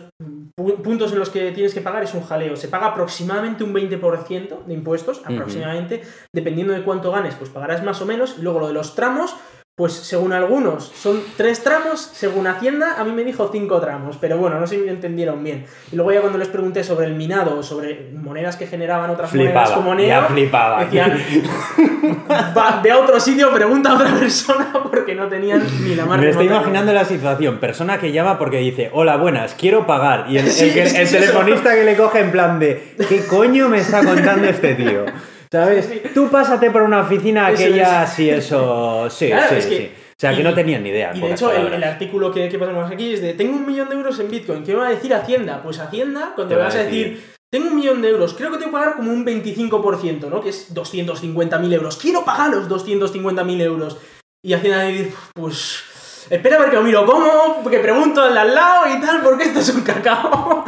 [0.58, 2.56] pu- puntos en los que tienes que pagar es un jaleo.
[2.56, 6.02] Se paga aproximadamente un 20% de impuestos, aproximadamente,
[6.34, 8.36] dependiendo de cuánto ganes, pues pagarás más o menos.
[8.38, 9.34] Y luego lo de los tramos,
[9.80, 14.36] pues según algunos son tres tramos, según Hacienda a mí me dijo cinco tramos, pero
[14.36, 15.64] bueno, no sé si me entendieron bien.
[15.90, 19.32] Y luego ya cuando les pregunté sobre el minado o sobre monedas que generaban otras
[19.34, 20.84] monedas Flipaba, como ya Neo, flipaba.
[20.84, 21.16] decían,
[22.54, 26.20] va, ve a otro sitio, pregunta a otra persona porque no tenían ni la más
[26.20, 27.56] Me estoy imaginando la situación.
[27.58, 30.26] Persona que llama porque dice, hola, buenas, quiero pagar.
[30.28, 31.16] Y el, el Sí, el es eso.
[31.16, 35.06] telefonista que le coge en plan de, ¿qué coño me está contando este tío?
[35.52, 35.86] ¿Sabes?
[35.86, 36.10] Sí, sí.
[36.14, 38.10] Tú pásate por una oficina Eso aquella, es.
[38.10, 39.08] sí, eso.
[39.10, 39.90] Sí, Claro, sí, es que- sí.
[39.96, 41.12] O sea, que y- no tenían ni idea.
[41.14, 43.94] Y de hecho, el, artículo que, que pasamos aquí es de tengo un millón de
[43.96, 44.62] euros en Bitcoin.
[44.62, 45.62] ¿Qué va a decir Hacienda?
[45.62, 48.58] Pues Hacienda, cuando le va vas a decir, tengo un millón de euros, creo que
[48.58, 50.42] tengo que pagar como un 25%, ¿no?
[50.42, 51.96] Que es 250.000 euros.
[51.96, 53.96] Quiero pagar los 250.000 euros.
[54.44, 55.84] Y Hacienda va a decir, pues.
[56.28, 59.44] Espera a ver que lo miro cómo, que pregunto al al lado y tal, porque
[59.44, 60.64] esto es un cacao.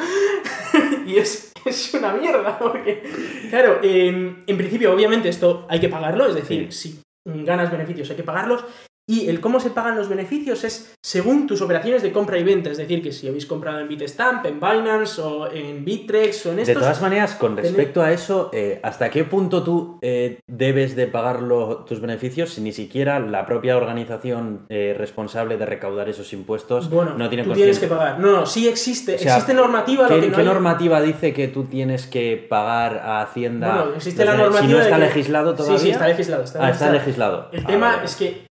[1.06, 3.02] y es, es una mierda, porque.
[3.50, 8.16] Claro, en, en principio, obviamente, esto hay que pagarlo, es decir, si ganas beneficios hay
[8.16, 8.64] que pagarlos.
[9.12, 12.70] Y el cómo se pagan los beneficios es según tus operaciones de compra y venta.
[12.70, 16.56] Es decir, que si habéis comprado en Bitstamp, en Binance o en Bittrex o en
[16.56, 16.78] De estos.
[16.82, 21.42] todas maneras, con respecto a eso, eh, ¿hasta qué punto tú eh, debes de pagar
[21.42, 26.88] lo- tus beneficios si ni siquiera la propia organización eh, responsable de recaudar esos impuestos
[26.88, 28.18] bueno, no tiene tú tienes que pagar.
[28.18, 29.16] No, no, sí existe.
[29.16, 30.08] O sea, existe normativa.
[30.08, 33.74] ¿Qué, lo que no qué hay- normativa dice que tú tienes que pagar a Hacienda?
[33.82, 34.62] Bueno, existe la normativa.
[34.62, 35.78] Si no de está que- legislado todavía.
[35.78, 36.44] Sí, sí, está legislado.
[36.44, 37.02] Está Ah, está legislado.
[37.02, 37.48] legislado.
[37.52, 38.04] El Ah, tema vale.
[38.06, 38.51] es que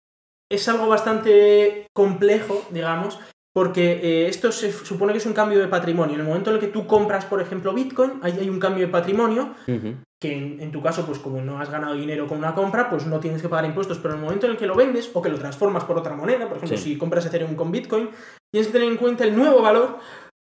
[0.54, 3.18] es algo bastante complejo, digamos,
[3.54, 6.14] porque eh, esto se supone que es un cambio de patrimonio.
[6.14, 8.86] En el momento en el que tú compras, por ejemplo, Bitcoin, ahí hay un cambio
[8.86, 9.54] de patrimonio
[10.22, 13.06] que en, en tu caso, pues como no has ganado dinero con una compra, pues
[13.06, 15.20] no tienes que pagar impuestos, pero en el momento en el que lo vendes o
[15.20, 16.92] que lo transformas por otra moneda, por ejemplo, Sí.
[16.92, 18.08] si compras Ethereum con Bitcoin,
[18.52, 19.98] tienes que tener en cuenta el nuevo valor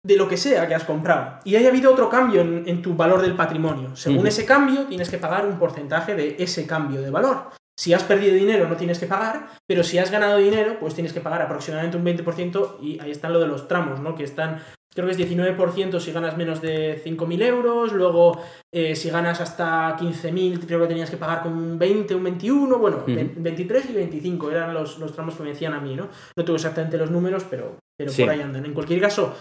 [0.06, 1.40] de lo que sea que has comprado.
[1.44, 3.96] Y haya habido otro cambio en, en tu valor del patrimonio.
[3.96, 7.48] Según ese cambio, tienes que pagar un porcentaje de ese cambio de valor.
[7.78, 11.12] Si has perdido dinero no tienes que pagar, pero si has ganado dinero, pues tienes
[11.12, 14.14] que pagar aproximadamente un 20% y ahí están lo de los tramos, ¿no?
[14.14, 14.62] Que están,
[14.94, 18.40] creo que es 19% si ganas menos de 5.000 euros, luego
[18.72, 22.78] eh, si ganas hasta 15.000 creo que tenías que pagar con un 20, un 21,
[22.78, 23.06] bueno, Ujú.
[23.14, 26.08] ve- 23 y 25 eran los, los tramos que me decían a mí, ¿no?
[26.37, 28.22] No tengo exactamente los números, pero, pero Sí.
[28.22, 28.64] por ahí andan.
[28.66, 29.34] En cualquier caso,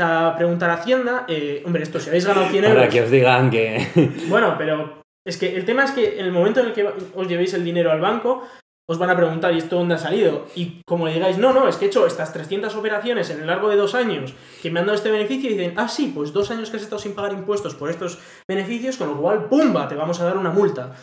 [0.00, 2.92] a preguntar a Hacienda, eh, hombre, esto si habéis ganado 100 Para euros...
[2.94, 3.86] que os digan que.
[4.28, 7.28] Bueno, pero es que el tema es que en el momento en el que os
[7.28, 8.44] llevéis el dinero al banco,
[8.88, 10.46] os van a preguntar, ¿y esto dónde ha salido?
[10.54, 13.48] Y como le digáis, no, no, es que he hecho estas 300 operaciones en el
[13.48, 16.32] largo de dos años que me han dado este beneficio, y dicen, ah, sí, pues
[16.32, 19.88] dos años que has estado sin pagar impuestos por estos beneficios, con lo cual, ¡pumba!,
[19.88, 20.94] te vamos a dar una multa.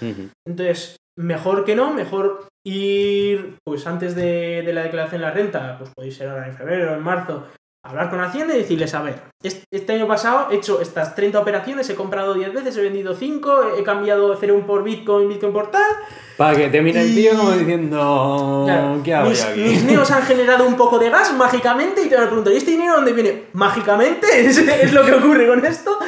[0.48, 5.78] Entonces, mejor que no, mejor ir, pues antes de, de la declaración de la renta,
[5.78, 7.48] pues podéis ser ahora en febrero o en marzo,
[7.86, 11.38] hablar con Hacienda y decirles, a ver, est- este año pasado he hecho estas 30
[11.40, 15.70] operaciones, he comprado 10 veces, he vendido 5, he cambiado Ethereum por Bitcoin, Bitcoin por
[15.70, 15.92] tal,
[16.38, 18.64] Para que te mire el tío como diciendo.
[18.66, 19.60] Claro, ¿Qué hago mis, yo aquí?
[19.62, 22.58] mis neos han generado un poco de gas mágicamente y te van a preguntar, ¿y
[22.58, 23.44] este dinero dónde viene?
[23.52, 26.00] Mágicamente, es, es lo que ocurre con esto.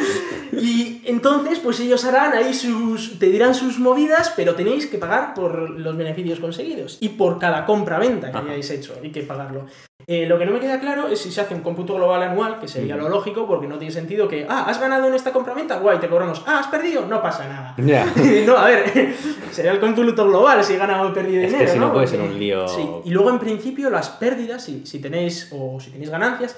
[0.54, 3.20] Y entonces, pues ellos harán ahí sus.
[3.20, 7.66] te dirán sus movidas, pero tenéis que pagar por los beneficios conseguidos y por cada
[7.66, 8.48] compra-venta que Ajá.
[8.48, 9.66] hayáis hecho, hay que pagarlo.
[10.08, 12.60] Eh, lo que no me queda claro es si se hace un cómputo global anual,
[12.60, 15.80] que sería lo lógico, porque no tiene sentido que, ah, has ganado en esta compra-venta,
[15.80, 17.76] guay, te cobramos, ah, has perdido, no pasa nada.
[18.46, 19.14] No, a ver,
[19.52, 22.22] sería el cómputo global si he ganado o perdido Es que si no puede ser
[22.22, 22.68] un lío.
[22.68, 26.56] Sí, y luego en principio las pérdidas, si, si tenéis o si tenéis ganancias,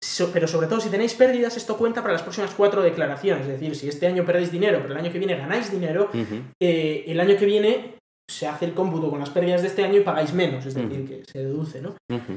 [0.00, 3.42] so- pero sobre todo si tenéis pérdidas, esto cuenta para las próximas cuatro declaraciones.
[3.46, 6.10] Es decir, si este año perdéis dinero, pero el año que viene ganáis dinero,
[6.60, 7.94] eh, el año que viene
[8.30, 11.06] se hace el cómputo con las pérdidas de este año y pagáis menos, es decir,
[11.06, 11.94] que se deduce, ¿no?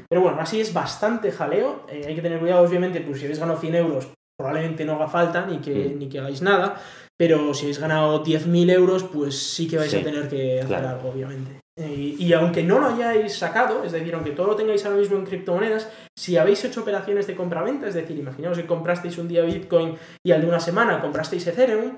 [0.10, 1.86] Pero bueno, así es bastante jaleo.
[1.90, 5.08] eh, hay que tener cuidado, obviamente, pues si habéis ganado 100 euros, probablemente no haga
[5.08, 6.82] falta ni que, ni que hagáis nada.
[7.20, 10.68] Pero si habéis ganado 10.000 euros, pues sí que vais Sí, a tener que hacer
[10.68, 10.90] claro.
[10.90, 11.60] algo, obviamente.
[11.80, 15.18] Eh, y aunque no lo hayáis sacado, es decir, aunque todo lo tengáis ahora mismo
[15.18, 19.42] en criptomonedas, si habéis hecho operaciones de compra-venta, es decir, imaginaos que comprasteis un día
[19.44, 19.96] Bitcoin
[20.26, 21.96] y al de una semana comprasteis Ethereum,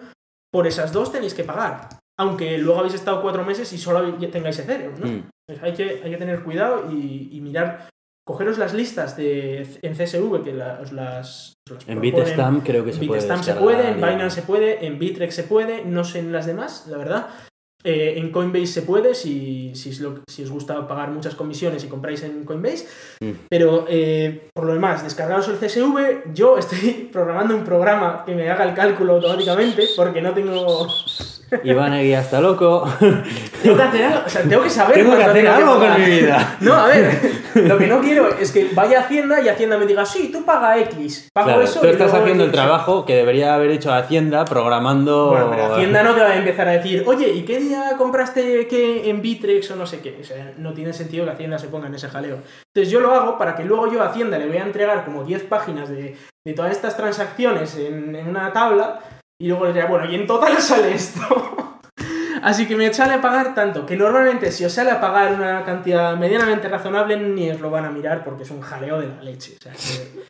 [0.53, 1.89] por esas dos tenéis que pagar.
[2.19, 5.07] Aunque luego habéis estado cuatro meses y solo tengáis Ethereum, ¿no?
[5.07, 5.23] Mm.
[5.47, 7.87] Pues hay, que, hay que tener cuidado y, y mirar,
[8.27, 12.01] cogeros las listas de, en CSV que la- os las, os las En.
[12.01, 13.19] Bitstamp creo que En se puede.
[13.19, 13.95] Bitstamp se puede, en.
[13.95, 17.27] Binance se puede, en Bitrex se puede, no sé en las demás, la verdad.
[17.85, 21.81] Eh, en Coinbase se puede, si, si, es lo- si os gusta pagar muchas comisiones
[21.85, 22.85] y compráis en Coinbase.
[23.21, 23.31] Mm.
[23.49, 26.33] Pero eh, por lo demás, descargaros el CSV.
[26.33, 30.87] Yo estoy programando un programa que me haga el cálculo automáticamente porque no tengo.
[31.63, 32.87] Iván Eguía está loco.
[33.61, 34.95] Tengo que hacer algo, o sea, tengo que saber.
[34.95, 36.57] Tengo que hacer algo con mi vida.
[36.61, 37.19] No, a ver,
[37.55, 40.45] lo que no quiero es que vaya a Hacienda y Hacienda me diga, sí, tú
[40.45, 41.29] paga X.
[41.33, 41.81] Pago Claro, eso.
[41.81, 42.59] tú estás haciendo el X".
[42.61, 45.31] trabajo que debería haber hecho Hacienda programando.
[45.31, 48.67] Bueno, pero Hacienda no te va a empezar a decir, oye, ¿y qué día compraste
[48.67, 50.17] qué en Bitrex o no sé qué?
[50.21, 52.37] O sea, no tiene sentido que Hacienda se ponga en ese jaleo.
[52.73, 55.23] Entonces yo lo hago para que luego yo a Hacienda le voy a entregar como
[55.25, 58.99] 10 páginas de, de todas estas transacciones en, en una tabla
[59.39, 61.21] y luego diré, bueno, y en total sale esto.
[62.41, 65.63] Así que me sale a pagar tanto, que normalmente si os sale a pagar una
[65.63, 69.23] cantidad medianamente razonable ni os lo van a mirar porque es un jaleo de la
[69.23, 69.57] leche.
[69.59, 70.25] O sea, que,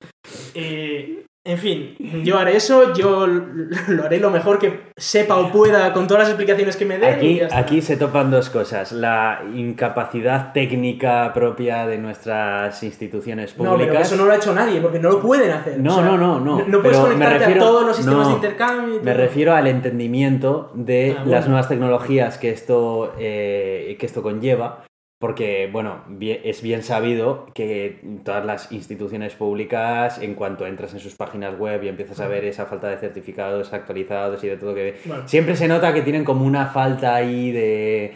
[0.56, 3.26] eh, En fin, yo haré eso, yo
[3.88, 7.14] lo haré lo mejor que sepa o pueda con todas las explicaciones que me den.
[7.16, 8.92] Aquí, aquí se topan dos cosas.
[8.92, 13.80] La incapacidad técnica propia de nuestras instituciones públicas.
[13.80, 15.80] No, pero eso no lo ha hecho nadie, porque no lo pueden hacer.
[15.80, 16.66] No, no, no, no.
[16.68, 19.00] No, puedes conectarte a todos los sistemas de intercambio.
[19.02, 24.84] me refiero al entendimiento de ah, las nuevas tecnologías que esto, eh, que esto conlleva
[25.20, 31.16] porque, bueno, es bien sabido que todas las instituciones públicas, en cuanto entras en sus
[31.16, 34.96] páginas web y empiezas a ver esa falta de certificados actualizados y de todo que...
[35.26, 38.14] Siempre se nota que tienen como una falta ahí de,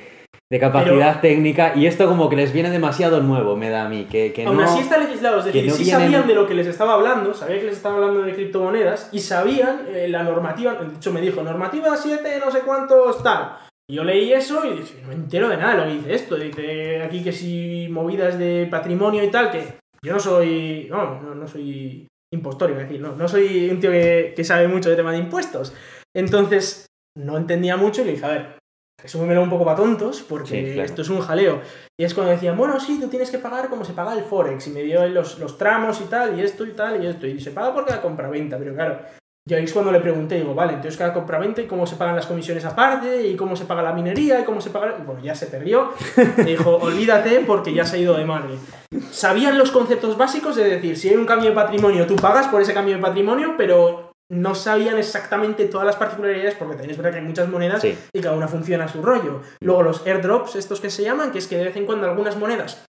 [0.62, 4.08] capacidad técnica y esto como que les viene demasiado nuevo, me da a mí.
[4.10, 6.94] Que, que Aún así está legislado, es decir, sí sabían de lo que les estaba
[6.94, 11.12] hablando, sabían que les estaba hablando de criptomonedas y sabían eh, la normativa, de hecho
[11.12, 13.58] me dijo, normativa 7, no sé cuántos, tal
[13.90, 16.36] yo leí eso y dije, no me entero de nada lo que dice esto.
[16.36, 20.88] Dice aquí que si movidas de patrimonio y tal, que yo no soy.
[20.90, 24.90] No, no, soy impostor, iba a decir, no, no soy un tío que, sabe mucho
[24.90, 25.74] de tema de impuestos.
[26.16, 28.58] Entonces, no entendía mucho y le dije, a ver,
[29.00, 31.62] resúmemelo un poco para tontos, porque esto es un jaleo.
[32.00, 34.66] Y es cuando decían, bueno, sí, tú tienes que pagar como se paga el Forex.
[34.68, 37.28] Y me dio los, los tramos y tal, y esto y tal, y esto.
[37.28, 39.00] Y se paga por cada compra-venta, pero claro,
[39.46, 42.16] y ahí es cuando le pregunté, digo, vale, entonces cada compraventa y cómo se pagan
[42.16, 44.96] las comisiones aparte, y cómo se paga la minería, y cómo se paga...
[44.98, 45.92] Y bueno, ya se perdió.
[46.38, 48.56] Me dijo, olvídate porque ya se ha ido de madre.
[49.12, 52.62] Sabían los conceptos básicos de decir, si hay un cambio de patrimonio, tú pagas por
[52.62, 57.18] ese cambio de patrimonio, pero no sabían exactamente todas las particularidades porque tenéis verdad que
[57.20, 59.42] hay muchas monedas y cada una funciona a su rollo.
[59.60, 62.38] Luego los airdrops, estos que se llaman, que es que de vez en cuando algunas
[62.38, 62.86] monedas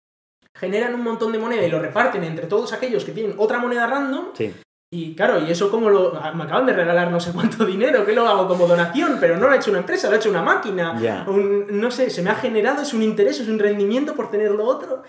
[0.55, 3.87] generan un montón de moneda y lo reparten entre todos aquellos que tienen otra moneda
[3.87, 4.27] random.
[4.35, 4.53] Sí.
[4.93, 6.13] Y claro, y eso como lo.
[6.35, 9.47] Me acaban de regalar no sé cuánto dinero, que lo hago como donación, pero no
[9.47, 10.93] lo ha hecho una empresa, lo ha hecho una máquina.
[11.25, 14.65] no sé, se me ha generado, es un interés, es un rendimiento por tener lo
[14.65, 15.01] otro.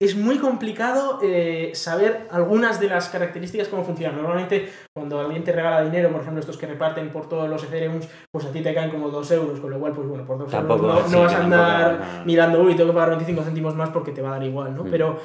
[0.00, 4.16] Es muy complicado eh, saber algunas de las características cómo funcionan.
[4.16, 8.00] Normalmente, cuando alguien te regala dinero, por ejemplo, estos que reparten por todos los Ethereum,
[8.32, 10.54] pues a ti te caen como 2 euros, con lo cual, pues bueno, por 2
[10.54, 14.22] euros no, vas a andar mirando, uy, tengo que pagar 25 céntimos más porque te
[14.22, 14.84] va a dar igual, ¿no?
[14.84, 14.90] Mm.
[14.90, 15.18] Pero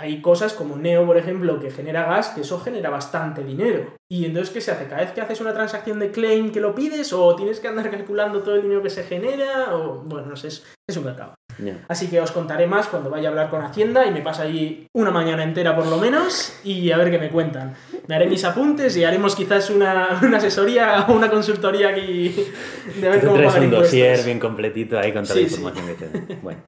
[0.00, 3.94] hay cosas como Neo, por ejemplo, que genera gas, que eso genera bastante dinero.
[4.10, 4.86] Y entonces, ¿qué se hace?
[4.86, 7.12] ¿Cada vez que haces una transacción de claim que lo pides?
[7.12, 9.74] ¿O tienes que andar calculando todo el dinero que se genera?
[9.74, 10.64] O, bueno, no sé, es,
[10.96, 11.34] un mercado.
[11.86, 14.88] Así que os contaré más cuando vaya a hablar con Hacienda y me pasa ahí
[14.92, 17.74] una mañana entera por lo menos y a ver qué me cuentan.
[18.08, 22.34] Me haré mis apuntes y haremos quizás una, asesoría o una consultoría aquí
[23.00, 26.34] de ver cómo pagar un dossier bien completito ahí con toda la información que te
[26.42, 26.60] Bueno.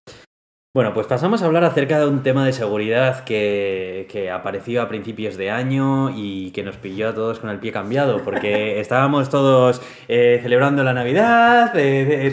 [0.76, 4.88] Bueno, pues pasamos a hablar acerca de un tema de seguridad que, que, apareció a
[4.88, 9.30] principios de año y que nos pilló a todos con el pie cambiado, porque estábamos
[9.30, 11.72] todos eh, celebrando la Navidad,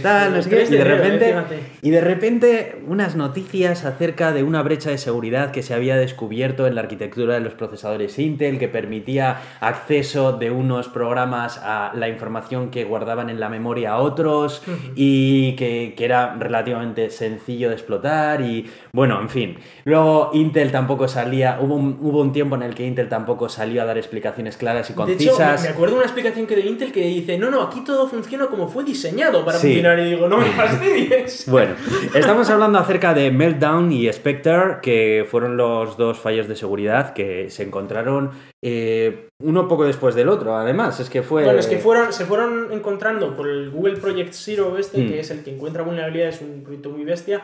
[0.02, 1.36] tal, no sé qué, y de repente,
[1.82, 6.68] y de repente unas noticias acerca de una brecha de seguridad que se había descubierto
[6.68, 12.10] en la arquitectura de los procesadores Intel, que permitía acceso de unos programas a la
[12.10, 14.64] información que guardaban en la memoria a otros
[14.96, 19.58] y que, que era relativamente sencillo de explotar y bueno, en fin.
[19.86, 23.82] Luego Intel tampoco salía, hubo un, hubo un tiempo en el que Intel tampoco salió
[23.82, 25.38] a dar explicaciones claras y concisas.
[25.38, 27.82] De hecho, me acuerdo de una explicación que de Intel que dice, no, no, aquí
[27.82, 31.46] todo funciona como fue diseñado para funcionar y digo, no me fastidies.
[31.50, 31.76] bueno,
[32.14, 37.50] estamos hablando acerca de Meltdown y Spectre, que fueron los dos fallos de seguridad que
[37.50, 41.44] se encontraron eh, uno poco después del otro, además, es que fue...
[41.44, 45.20] Bueno, es que fueron, se fueron encontrando por el Google Project Zero este, que mm.
[45.20, 47.42] es el que encuentra vulnerabilidades, un proyecto muy bestia,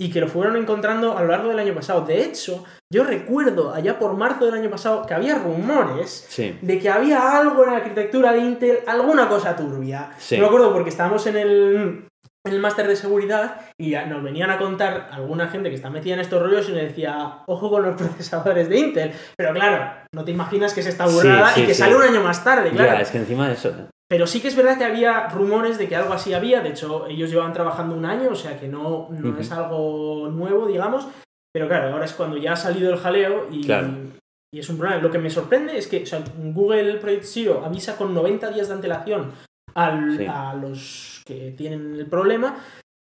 [0.00, 2.06] y que lo fueron encontrando a lo largo del año pasado.
[2.06, 6.26] De hecho, yo recuerdo allá por marzo del año pasado que había rumores
[6.62, 10.10] de que había algo en la arquitectura de Intel, alguna cosa turbia.
[10.30, 12.08] No me acuerdo porque estábamos en el,
[12.46, 16.14] en el máster de seguridad y nos venían a contar alguna gente que está metida
[16.14, 19.12] en estos rollos y me decía, ojo con los procesadores de Intel.
[19.36, 22.42] Pero claro, no te imaginas que es esta burrada y que sale un año más
[22.42, 23.02] tarde, claro.
[23.02, 23.74] es que encima de eso...
[24.10, 27.06] Pero sí que es verdad que había rumores de que algo así había, de hecho
[27.06, 31.06] ellos llevaban trabajando un año, o sea que no, no es algo nuevo, digamos,
[31.54, 33.70] pero claro, ahora es cuando ya ha salido el jaleo y,
[34.52, 35.00] y es un problema.
[35.00, 38.66] Lo que me sorprende es que o sea, Google Project Zero avisa con 90 días
[38.66, 39.30] de antelación
[39.74, 42.56] al, a los que tienen el problema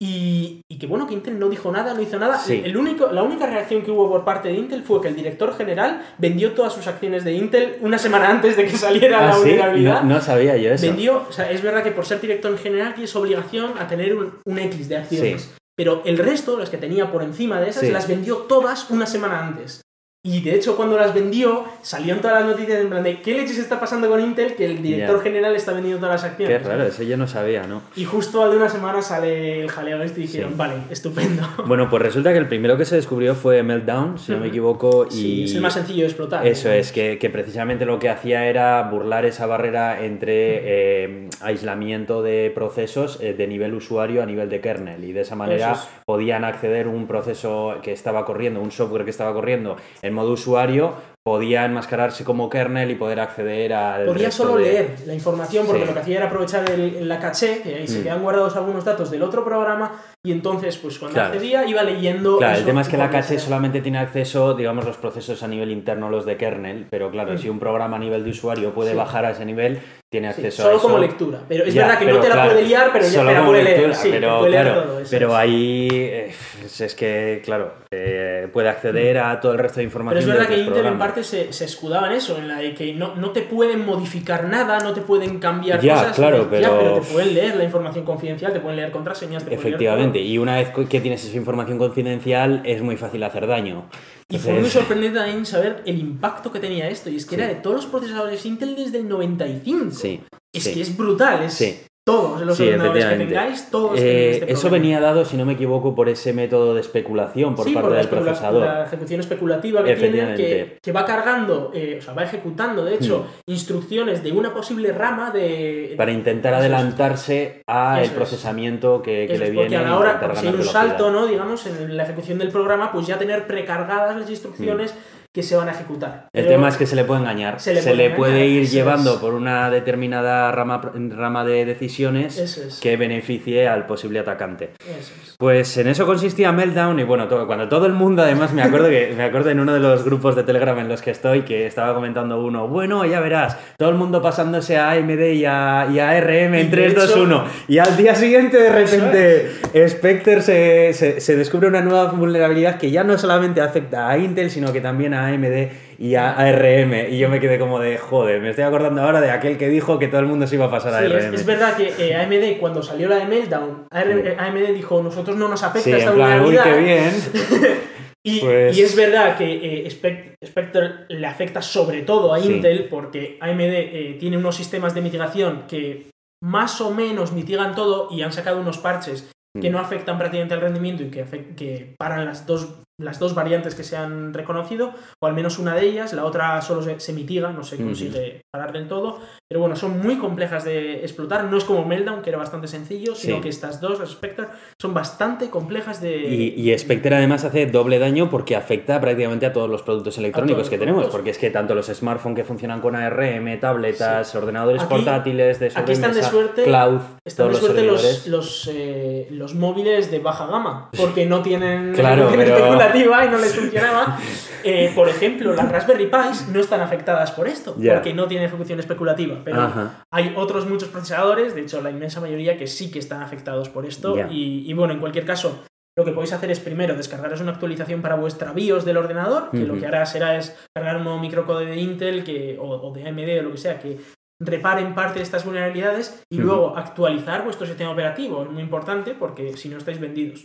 [0.04, 2.42] y, que bueno, que Intel no dijo nada, no hizo nada.
[2.48, 5.56] El único, la única reacción que hubo por parte de Intel fue que el director
[5.56, 9.36] general vendió todas sus acciones de Intel una semana antes de que saliera ¿Ah, la
[9.36, 10.02] vulnerabilidad.
[10.02, 10.86] No, sabía yo eso.
[10.86, 14.58] Vendió, o sea, es verdad que por ser director general tienes obligación a tener un,
[14.58, 15.54] X de acciones.
[15.76, 19.46] Pero el resto, las que tenía por encima de esas, las vendió todas una semana
[19.46, 19.82] antes.
[20.24, 23.58] Y de hecho, cuando las vendió, salían todas las noticias en plan de ¿qué leches
[23.58, 24.54] está pasando con Intel?
[24.54, 26.62] Que el director general está vendiendo todas las acciones.
[26.62, 27.82] Qué raro, eso yo no sabía, ¿no?
[27.96, 30.56] Y justo al de una semana sale el jaleo este y dijeron, Sí.
[30.56, 31.42] vale, estupendo.
[31.66, 35.06] Bueno, pues resulta que el primero que se descubrió fue Meltdown, si no me equivoco,
[35.10, 36.46] y Sí, es el más sencillo de explotar.
[36.46, 40.60] Eso es, que, que precisamente lo que hacía era burlar esa barrera entre
[41.02, 45.34] eh, aislamiento de procesos eh, de nivel usuario a nivel de kernel y de esa
[45.34, 45.88] manera es.
[46.06, 50.94] podían acceder un proceso que estaba corriendo, un software que estaba corriendo en modo usuario,
[51.24, 54.06] podía enmascararse como kernel y poder acceder al...
[54.06, 55.86] Podía solo de- leer la información porque Sí.
[55.88, 58.02] lo que hacía era aprovechar el- la caché, que ahí se Mm.
[58.02, 59.92] quedan guardados algunos datos del otro programa
[60.24, 61.32] y entonces pues cuando Claro.
[61.34, 62.38] accedía iba leyendo...
[62.38, 65.72] Claro, el tema es que la caché solamente tiene acceso, digamos, los procesos a nivel
[65.72, 68.96] interno, los de kernel, pero claro, si un programa a nivel de usuario puede Sí.
[68.96, 70.86] bajar a ese nivel, tiene Sí, acceso a solo eso.
[70.86, 71.40] como lectura.
[71.48, 73.32] Pero es Ya, verdad que pero no te la puede liar, pero ya solo te
[73.34, 73.76] la como puede leer.
[73.78, 75.10] lectura, Sí, pero, puede leer todo eso.
[75.10, 76.34] pero ahí eh,
[76.66, 80.20] es, es que, claro, eh, puede acceder a todo el resto de Pero información.
[80.20, 82.74] es de verdad que Intel en parte se, se escudaba en eso, en la de
[82.74, 86.14] que no, no te pueden modificar nada, no te pueden cambiar Ya, cosas.
[86.14, 89.56] claro, ya, pero- pero te pueden leer la información confidencial, te pueden leer contraseñas, te
[89.56, 93.46] pueden leer Efectivamente, y una vez que tienes esa información confidencial es muy fácil hacer
[93.46, 93.88] daño.
[94.28, 97.10] Y fue muy sorprendente también saber el impacto que tenía esto.
[97.10, 97.40] Y es que Sí.
[97.42, 99.90] era de todos los procesadores Intel desde el 95.
[99.92, 100.20] Sí,
[100.52, 100.74] Es sí.
[100.74, 101.76] que es brutal, es Sí.
[102.04, 105.44] Todos los Sí, ordenadores que tengáis, todos Eh, tienen este eso venía dado, si no
[105.44, 108.66] me equivoco, por ese método de especulación por sí, parte por del procesador.
[108.66, 112.94] la ejecución especulativa que tiene, que, que va cargando, eh, o sea, va ejecutando, de
[112.96, 115.94] hecho, instrucciones de una posible rama de...
[115.96, 118.10] Para intentar adelantarse al es.
[118.10, 120.72] procesamiento que, le es, viene porque a la hora, si hay un velocidad.
[120.72, 121.26] salto, ¿no?
[121.26, 124.94] Digamos, en la ejecución del programa, pues ya tener precargadas las instrucciones
[125.34, 126.26] que se van a ejecutar.
[126.34, 127.58] El Pero- tema es que se le puede engañar.
[127.58, 129.16] Se Se le le, puede puede, engañar, ir eso llevando es.
[129.18, 130.82] por una determinada rama,
[131.16, 132.78] rama de decisiones es.
[132.82, 134.72] que beneficie al posible atacante.
[134.80, 135.34] Eso es.
[135.38, 138.90] Pues en eso consistía Meltdown y bueno, todo- cuando todo el mundo, además me acuerdo
[138.90, 141.66] que me acuerdo en uno de los grupos de Telegram en los que estoy que
[141.66, 145.98] estaba comentando uno, bueno, ya verás, todo el mundo pasándose a AMD y a, y
[145.98, 149.50] a RM en de 3, 2, hecho- 1 y al día siguiente de repente
[149.88, 154.50] Spectre se, se- se descubre una nueva vulnerabilidad que ya no solamente afecta a Intel,
[154.50, 158.40] sino que también a AMD y a ARM y yo me quedé como de, joder,
[158.40, 160.70] me estoy acordando ahora de aquel que dijo que todo el mundo se iba a
[160.70, 161.34] pasar a Sí, es, ARM.
[161.34, 165.62] es verdad que eh, AMD, cuando salió la de Meltdown, AMD dijo, nosotros no nos
[165.62, 167.10] afecta Sí, esta en plan, uy, qué bien.
[168.24, 169.52] Y, Pues- y es verdad que
[169.84, 172.52] eh, Spec- Spectre le afecta sobre todo a Sí.
[172.52, 176.06] Intel porque AMD eh, tiene unos sistemas de mitigación que
[176.40, 179.28] más o menos mitigan todo y han sacado unos parches
[179.60, 179.72] que Mm.
[179.72, 181.24] no afectan prácticamente al rendimiento y que,
[181.56, 182.68] que paran las dos,
[183.02, 186.60] las dos variantes que se han reconocido, o al menos una de ellas, la otra
[186.62, 190.64] solo se, se mitiga, no se consigue parar del todo, pero bueno, son muy complejas
[190.64, 193.40] de explotar, no es como Meltdown, que era bastante sencillo, sino Sí.
[193.42, 194.46] que estas dos, las Spectre,
[194.80, 196.16] son bastante complejas de...
[196.18, 200.58] Y, y Spectre además hace doble daño porque afecta prácticamente a todos los productos electrónicos
[200.58, 204.82] los que tenemos, porque es que tanto los smartphones que funcionan con ARM, tabletas, ordenadores
[204.82, 208.26] Aquí- portátiles, de aquí están de sobremesa, suerte- cloud, Están de suerte los los, servidores.
[208.28, 212.56] los, eh, los móviles de baja gama, porque no tienen Claro, pero-
[212.98, 214.18] y no les funcionaba.
[214.64, 218.78] Eh, por ejemplo, las Raspberry Pis no están afectadas por esto, porque no tienen ejecución
[218.78, 219.40] especulativa.
[219.44, 220.04] Pero Ajá.
[220.08, 223.86] hay otros muchos procesadores, de hecho la inmensa mayoría, que sí que están afectados por
[223.86, 224.14] esto.
[224.30, 225.64] Y, y bueno, en cualquier caso,
[225.98, 229.66] lo que podéis hacer es primero descargaros una actualización para vuestra BIOS del ordenador, que
[229.66, 233.08] lo que hará será es cargar un nuevo microcode de Intel que, o, o de
[233.08, 233.98] AMD o lo que sea, que
[234.40, 238.42] reparen parte de estas vulnerabilidades y luego actualizar vuestro sistema operativo.
[238.42, 240.44] Es muy importante porque si no estáis vendidos.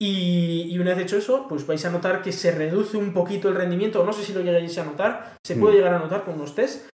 [0.00, 3.48] Y, y una vez hecho eso, pues vais a notar que se reduce un poquito
[3.48, 4.04] el rendimiento.
[4.04, 5.36] No sé si lo llegáis a notar.
[5.44, 5.76] Se puede Mm.
[5.78, 6.88] llegar a notar con unos tests.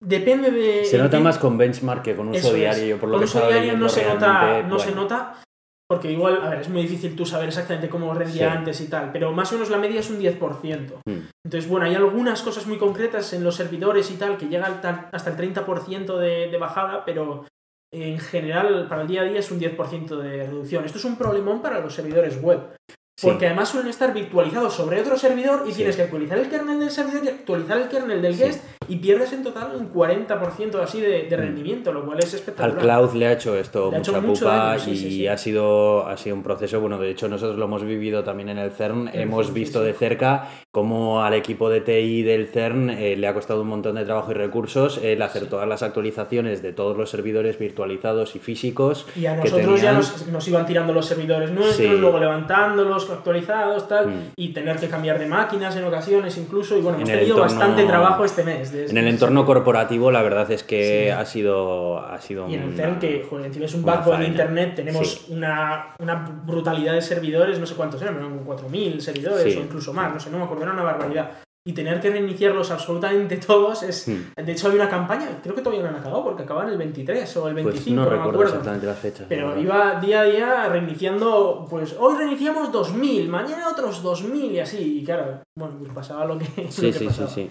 [0.00, 0.84] Depende de.
[0.84, 3.24] Se nota más con benchmark que con uso eso diario, yo por lo Con que
[3.24, 5.40] uso diario no se nota, no se nota,
[5.88, 8.56] porque igual, a ver, es muy difícil tú saber exactamente cómo rendía Sí.
[8.58, 11.00] antes y tal, pero más o menos la media es un 10%.
[11.06, 11.28] Mm.
[11.46, 14.66] Entonces, bueno, hay algunas cosas muy concretas en los servidores y tal que llega
[15.12, 17.46] hasta el 30% de, de bajada, pero
[17.94, 20.84] en general para el día a día es un 10% de reducción.
[20.84, 22.60] Esto es un problemón para los servidores web.
[23.16, 23.28] Sí.
[23.28, 25.76] Porque además suelen estar virtualizados sobre otro servidor y Sí.
[25.76, 28.42] tienes que actualizar el kernel del servidor y actualizar el kernel del Sí.
[28.42, 31.40] guest y pierdes en total un 40% así de, de Mm.
[31.40, 32.76] rendimiento, lo cual es espectacular.
[32.78, 34.96] Al cloud le ha hecho esto Le ha hecho mucha mucho pupa daño, sí, y
[34.96, 35.26] sí, sí.
[35.28, 38.58] ha sido ha sido un proceso bueno de hecho nosotros lo hemos vivido también en
[38.58, 42.90] el CERN el hemos CERN, visto de cerca cómo al equipo de TI del CERN
[42.90, 46.62] eh, le ha costado un montón de trabajo y recursos el hacer todas las actualizaciones
[46.62, 50.66] de todos los servidores virtualizados y físicos Y a que nosotros ya nos, nos iban
[50.66, 54.12] tirando los servidores nuestros, luego levantándolos, actualizados, tal, Mm.
[54.36, 56.76] y tener que cambiar de máquinas en ocasiones incluso.
[56.76, 58.72] Y bueno, En hemos tenido bastante trabajo este mes.
[58.74, 61.10] De- en el entorno corporativo la verdad es que Sí.
[61.10, 64.28] ha sido ha sido Y en una- CERN, que joder, encima es un backbone de
[64.28, 65.32] internet, tenemos Sí.
[65.32, 66.14] una, una
[66.44, 69.58] brutalidad de servidores, no sé cuántos eran, eran 4.000 servidores Sí.
[69.58, 71.30] o incluso más, no sé, no me acuerdo, era una barbaridad.
[71.66, 74.06] y tener que reiniciarlos absolutamente todos es...
[74.06, 74.34] Hmm.
[74.44, 77.34] De hecho, hay una campaña, creo que todavía no han acabado porque acaban el 23
[77.38, 78.58] o el 25, Pues no no, me recuerdo acuerdo.
[78.58, 78.86] exactamente
[79.22, 79.62] la Pero verdad.
[79.62, 84.98] iba día a día reiniciando, pues hoy reiniciamos 2000, mañana otros 2000 y así.
[85.00, 87.28] Y claro, bueno, pues pasaba lo que, lo Sí, que sí, sí, pasaba.
[87.30, 87.50] sí.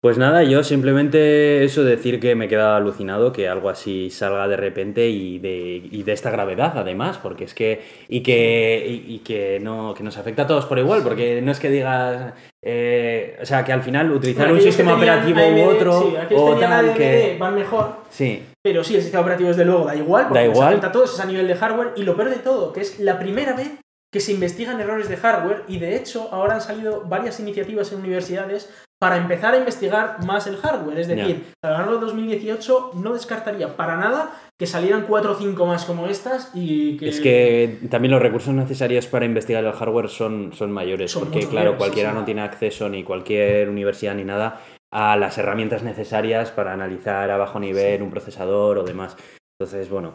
[0.00, 4.46] Pues nada, yo simplemente eso decir que me he quedado alucinado que algo así salga
[4.46, 9.14] de repente y de, y de esta gravedad además, porque es que y que y,
[9.16, 12.32] y que no que nos afecta a todos por igual, porque no es que digas
[12.62, 16.34] eh, o sea, que al final utilizar Bueno, un sistema operativo AMD, u otro sí,
[16.36, 19.96] o tal AMD que van mejor, sí, pero sí, el sistema operativo desde luego da
[19.96, 20.68] igual, porque Da nos igual.
[20.68, 21.92] afecta a todos, es a nivel de hardware.
[21.96, 23.72] Y lo peor de todo, que es la primera vez
[24.12, 27.98] que se investigan errores de hardware y de hecho ahora han salido varias iniciativas en
[27.98, 30.98] universidades para empezar a investigar más el hardware.
[30.98, 35.34] Es decir, a lo largo de 2018 no descartaría para nada que salieran 4 o
[35.36, 37.08] 5 más como estas y que...
[37.08, 41.40] Es que también los recursos necesarios para investigar el hardware son, son mayores, Son porque
[41.40, 42.18] claro, mayores, cualquiera sí, sí.
[42.18, 47.36] no tiene acceso, ni cualquier universidad ni nada, a las herramientas necesarias para analizar a
[47.36, 49.16] bajo nivel un procesador o demás.
[49.60, 50.14] Entonces, bueno,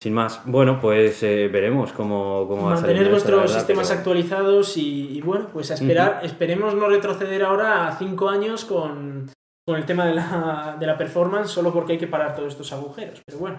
[0.00, 3.98] sin más, bueno, pues eh, veremos cómo, cómo va a salir mantener verdad, sistemas pero-
[3.98, 9.28] actualizados y, y bueno, pues a esperar, esperemos no retroceder ahora a 5 años con,
[9.66, 12.72] con el tema de la, de la performance solo porque hay que parar todos estos
[12.72, 13.20] agujeros.
[13.26, 13.58] Pero bueno,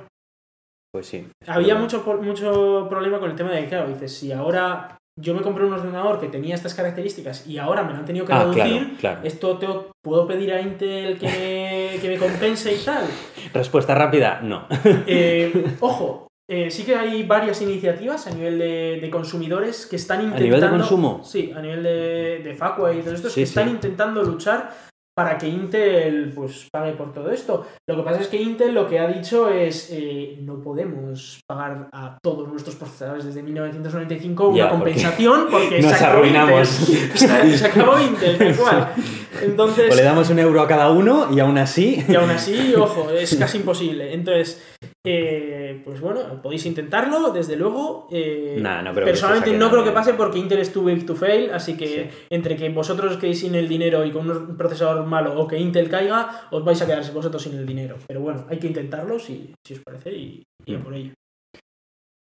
[0.93, 1.27] Pues sí.
[1.45, 5.65] había mucho, mucho problema con el tema de claro, dices, si ahora yo me compré
[5.65, 8.63] un ordenador que tenía estas características y ahora me lo han tenido que Ah, reducir,
[8.63, 9.19] claro, claro.
[9.23, 9.67] esto te,
[10.01, 13.03] puedo pedir a Intel que me, que me compense y tal.
[13.53, 14.65] Respuesta rápida, no.
[15.05, 20.21] Eh, ojo, eh, sí que hay varias iniciativas a nivel de, de consumidores que están
[20.21, 20.43] intentando.
[20.43, 21.21] nivel de consumo?
[21.23, 24.71] Sí, a nivel de, de Facua y todo esto, Sí, que están intentando luchar
[25.19, 27.67] para que Intel pues pague por todo esto.
[27.87, 31.89] Lo que pasa es que Intel lo que ha dicho es eh, no podemos pagar
[31.91, 36.89] a todos nuestros procesadores desde 1995 una Ya, porque compensación porque, nos se arruinamos.
[36.89, 37.57] Intel.
[37.57, 38.93] Se, acabó Intel, tal cual.
[39.41, 42.03] Entonces, O le damos un euro a cada uno y aún así...
[42.07, 44.13] y aún así, ojo, es casi imposible.
[44.13, 44.61] Entonces,
[45.05, 48.07] eh, pues bueno, podéis intentarlo, desde luego.
[48.11, 51.51] eh, Nah, no personalmente no creo que pase porque Intel es too big to fail,
[51.51, 55.47] así que entre que vosotros quedéis sin el dinero y con un procesador malo o
[55.47, 57.97] que Intel caiga, os vais a quedar vosotros sin el dinero.
[58.07, 60.83] Pero bueno, hay que intentarlo si, si os parece y, y Mm.
[60.83, 61.13] por ello.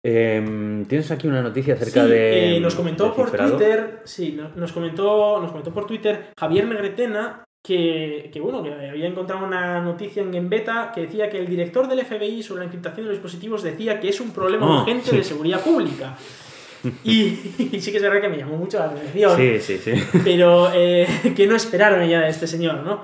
[0.08, 2.58] Em, Tienes aquí una noticia acerca Sí, de...
[2.58, 3.58] eh, nos comentó de por cifrado.
[3.58, 8.72] Twitter, sí, no- nos comentó, nos comentó por Twitter Javier Negretena que, que, bueno, que
[8.72, 12.66] había encontrado una noticia en Gembeta que decía que el director del FBI sobre la
[12.66, 15.18] encriptación de los dispositivos decía que es un problema Oh, urgente sí.
[15.18, 16.16] de seguridad pública.
[17.04, 17.40] Y,
[17.74, 19.94] y sí que es verdad que me llamó mucho la atención, Sí, sí, sí.
[20.24, 23.02] pero eh, que no esperaron ya de este señor, ¿no?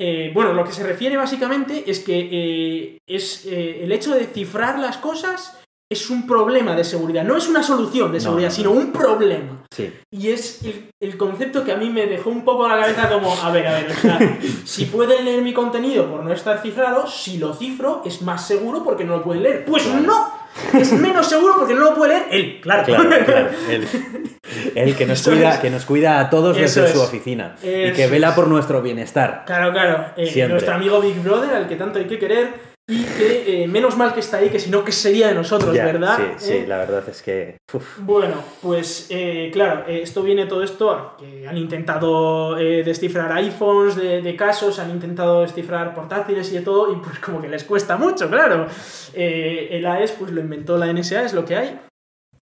[0.00, 4.80] Eh, bueno, lo que se refiere básicamente es que eh, es el hecho de cifrar
[4.80, 5.61] las cosas
[5.92, 8.56] es un problema de seguridad, no es una solución de seguridad, no, no.
[8.56, 9.64] sino un problema.
[9.70, 9.92] Sí.
[10.10, 13.08] Y es el, el concepto que a mí me dejó un poco a la cabeza
[13.08, 16.60] como, a ver, a ver, o sea, si pueden leer mi contenido por no estar
[16.60, 19.64] cifrado, si lo cifro es más seguro porque no lo pueden leer.
[19.64, 20.00] Pues Claro.
[20.02, 20.32] no,
[20.78, 22.84] es menos seguro porque no lo puede leer él, claro.
[22.84, 23.48] Claro, claro.
[24.74, 25.60] El que, nos cuida, es.
[25.60, 27.56] que nos cuida a todos Eso desde su oficina.
[27.62, 29.44] y que vela por nuestro bienestar.
[29.46, 30.06] Claro, claro.
[30.16, 32.52] eh, nuestro amigo Big Brother, al que tanto hay que querer,
[32.92, 35.74] y que eh, menos mal que está ahí, que si no, que sería de nosotros,
[35.74, 36.18] Ya, ¿verdad?
[36.18, 37.56] Sí, sí, Eh, la verdad es que.
[37.72, 37.98] uf.
[38.00, 44.20] Bueno, pues eh, claro, esto viene todo esto a que han intentado descifrar iPhones de,
[44.20, 47.96] de casos, han intentado descifrar portátiles y de todo, y pues como que les cuesta
[47.96, 48.66] mucho, claro.
[49.14, 51.80] El AES pues lo inventó la NSA, es lo que hay.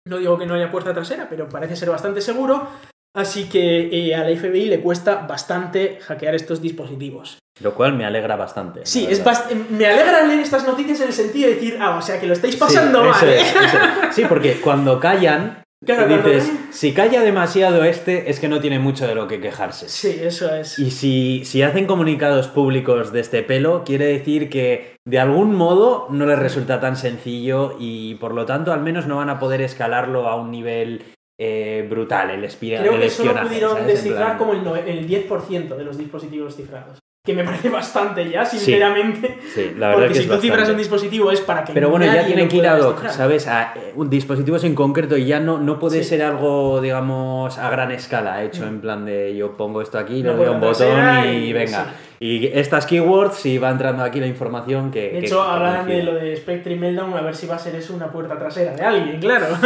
[0.07, 2.68] No digo que no haya puerta trasera, pero parece ser bastante seguro.
[3.16, 7.38] Así que a la FBI le cuesta bastante hackear estos dispositivos.
[7.61, 8.84] Lo cual me alegra bastante.
[8.84, 12.02] Sí, es bast- me alegra leer estas noticias en el sentido de decir, ah, o
[12.02, 13.40] sea, que lo estáis Sí, pasando eso mal, ¿eh?
[13.40, 13.78] es, eso
[14.09, 14.14] es.
[14.14, 19.07] Sí, porque cuando callan, Claro, dices, si calla demasiado este, es que no tiene mucho
[19.07, 19.88] de lo que quejarse.
[19.88, 20.78] Sí, eso es.
[20.78, 26.09] Y si, si hacen comunicados públicos de este pelo, quiere decir que de algún modo
[26.11, 29.61] no les resulta tan sencillo y por lo tanto al menos no van a poder
[29.61, 31.04] escalarlo a un nivel
[31.38, 33.46] eh, brutal, el, espia- Creo que solo espionaje.
[33.46, 36.98] pudieron descifrar como el, nove- el 10% de los dispositivos cifrados.
[37.27, 39.39] Que me parece bastante ya, sinceramente.
[39.53, 41.91] Sí, la verdad porque que si es tú cifras un dispositivo es para que Pero
[41.91, 43.12] bueno, ya tienen que ir a pueda doc, descifrar.
[43.16, 43.49] ¿sabes?
[43.49, 46.11] A eh, un dispositivos en concreto y ya no, no puede Sí.
[46.11, 50.31] ser algo, digamos, a gran escala, hecho en plan de yo pongo esto aquí, le
[50.31, 51.87] Una doy un botón y- venga.
[52.20, 55.10] Y estas keywords, si va entrando aquí la información que.
[55.10, 57.74] De hecho, hablan de lo de Spectre y Meltdown, a ver si va a ser
[57.74, 59.46] eso una puerta trasera de alguien, claro.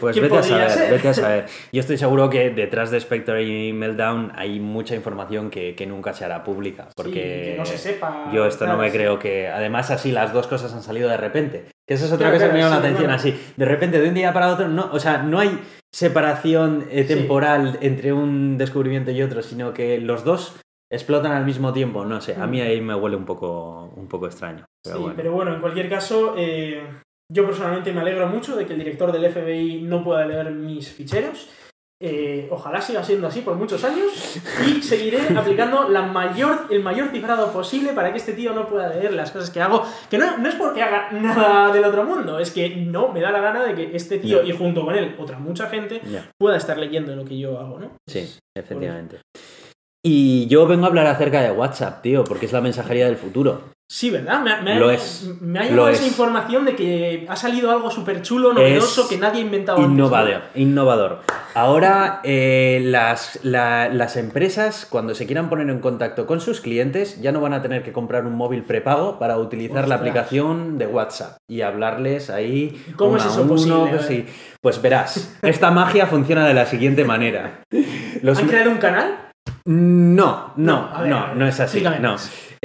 [0.00, 0.90] Pues ¿Qué vete a saber, ser?
[0.90, 1.46] vete a saber.
[1.72, 6.12] Yo estoy seguro que detrás de Spectre y Meltdown hay mucha información que, que nunca
[6.12, 6.88] se hará pública.
[6.96, 8.28] Porque Sí, que no se sepa.
[8.32, 8.96] yo esto no me sí.
[8.96, 9.48] creo que.
[9.48, 11.66] Además, así las dos cosas han salido de repente.
[11.86, 13.40] Que esa es otra Claro, cosa que me llama la atención así.
[13.56, 15.60] De repente, de un día para otro, no, o sea, no hay
[15.92, 17.14] separación eh, Sí.
[17.14, 20.56] temporal entre un descubrimiento y otro, sino que los dos
[20.94, 22.04] explotan al mismo tiempo.
[22.04, 24.64] No sé, a mí ahí me huele un poco, un poco extraño.
[24.82, 25.16] Pero sí, bueno.
[25.16, 26.82] pero bueno, en cualquier caso, eh,
[27.30, 30.90] yo personalmente me alegro mucho de que el director del FBI no pueda leer mis
[30.90, 31.48] ficheros.
[32.02, 37.08] Eh, ojalá siga siendo así por muchos años y seguiré aplicando la mayor, el mayor
[37.08, 39.86] cifrado posible para que este tío no pueda leer las cosas que hago.
[40.10, 43.30] Que no, no es porque haga nada del otro mundo, es que no me da
[43.30, 46.00] la gana de que este tío y junto con él otra mucha gente
[46.38, 47.92] pueda estar leyendo lo que yo hago, ¿no?
[48.06, 49.20] Sí, efectivamente.
[50.06, 53.72] Y yo vengo a hablar acerca de WhatsApp, tío, porque es la mensajería del futuro.
[53.90, 54.42] Sí, ¿verdad?
[54.42, 55.30] Me, ha- me ha- Lo es.
[55.40, 56.08] Me ha Lo llegado esa es.
[56.08, 59.88] información de que ha salido algo súper chulo, novedoso, Es que nadie ha inventado antes,
[59.90, 59.94] ¿no?
[59.94, 61.20] Innovador, innovador.
[61.54, 67.20] Ahora eh, las, la- las empresas, cuando se quieran poner en contacto con sus clientes,
[67.22, 70.86] ya no van a tener que comprar un móvil prepago para utilizar la aplicación de
[70.86, 72.82] WhatsApp y hablarles ahí.
[72.96, 73.90] ¿Cómo uno es a eso uno, posible?
[73.90, 74.26] pues sí.
[74.60, 77.60] Pues verás, esta magia funciona de la siguiente manera.
[78.22, 79.18] Los ¿Han creado un canal?
[79.66, 81.82] No, no, No, no, es así.
[82.00, 82.16] No.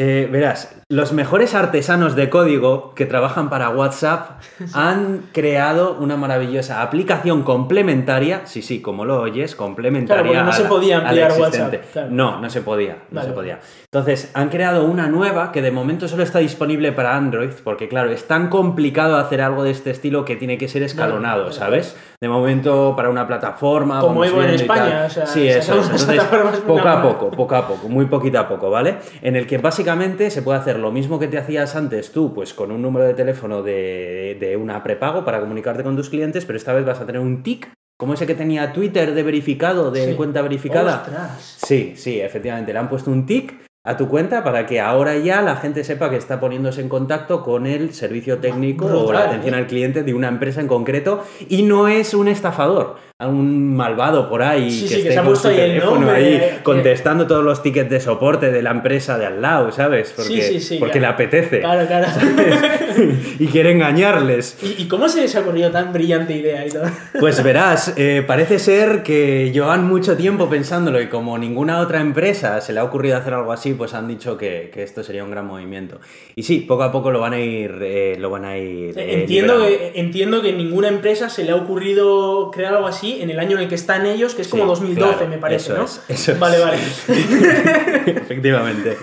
[0.01, 4.39] Eh, verás, los mejores artesanos de código que trabajan para WhatsApp
[4.73, 10.23] han creado una maravillosa aplicación complementaria, sí, sí, como lo oyes, complementaria.
[10.23, 11.33] Claro, porque no a se podía ampliar.
[11.37, 12.07] WhatsApp, claro.
[12.11, 13.59] No, no se podía, no Vale, se podía.
[13.83, 18.09] Entonces, han creado una nueva que de momento solo está disponible para Android, porque claro,
[18.09, 21.55] es tan complicado hacer algo de este estilo que tiene que ser escalonado, vale.
[21.55, 21.97] ¿sabes?
[22.21, 23.99] De momento para una plataforma.
[23.99, 26.21] Como Evo en España, o sea, sí, eso Entonces,
[26.65, 28.99] poco a poco, poco a poco, muy poquito a poco, ¿vale?
[29.21, 29.88] En el que básicamente
[30.29, 33.13] se puede hacer lo mismo que te hacías antes tú, pues con un número de
[33.13, 37.05] teléfono de, de una prepago para comunicarte con tus clientes, pero esta vez vas a
[37.05, 40.13] tener un TIC, como ese que tenía Twitter de verificado, de Sí.
[40.15, 41.03] cuenta verificada.
[41.05, 41.57] Ostras.
[41.65, 45.41] Sí, sí, efectivamente, le han puesto un tic a tu cuenta para que ahora ya
[45.41, 49.27] la gente sepa que está poniéndose en contacto con el servicio técnico o la Brutal,
[49.29, 49.57] atención ¿eh?
[49.57, 54.43] al cliente de una empresa en concreto y no es un estafador, un malvado por
[54.43, 57.43] ahí Sí, que sí, que esté se ha con su teléfono ahí que- contestando todos
[57.43, 60.11] los tickets de soporte de la empresa de al lado, ¿sabes?
[60.13, 62.07] Porque, Sí, le apetece Claro, claro.
[63.39, 64.57] y quiere engañarles.
[64.61, 66.83] ¿Y, y cómo se les ha ocurrido tan brillante idea y todo?
[67.19, 72.59] Pues verás, eh, parece ser que llevan mucho tiempo pensándolo y como ninguna otra empresa
[72.61, 75.31] se le ha ocurrido hacer algo así, pues han dicho que, que esto sería un
[75.31, 75.99] gran movimiento.
[76.35, 78.97] Y sí, poco a poco lo van a ir, eh, lo van a ir.
[78.97, 79.91] eh, entiendo, liberando.
[79.93, 83.57] que, entiendo que ninguna empresa se le ha ocurrido crear algo así en el año
[83.57, 85.85] en el que están ellos, que es como Sí, 2012, claro, me parece, eso ¿no?
[85.85, 86.39] es, eso es.
[86.39, 86.77] vale, vale.
[88.05, 88.97] Efectivamente.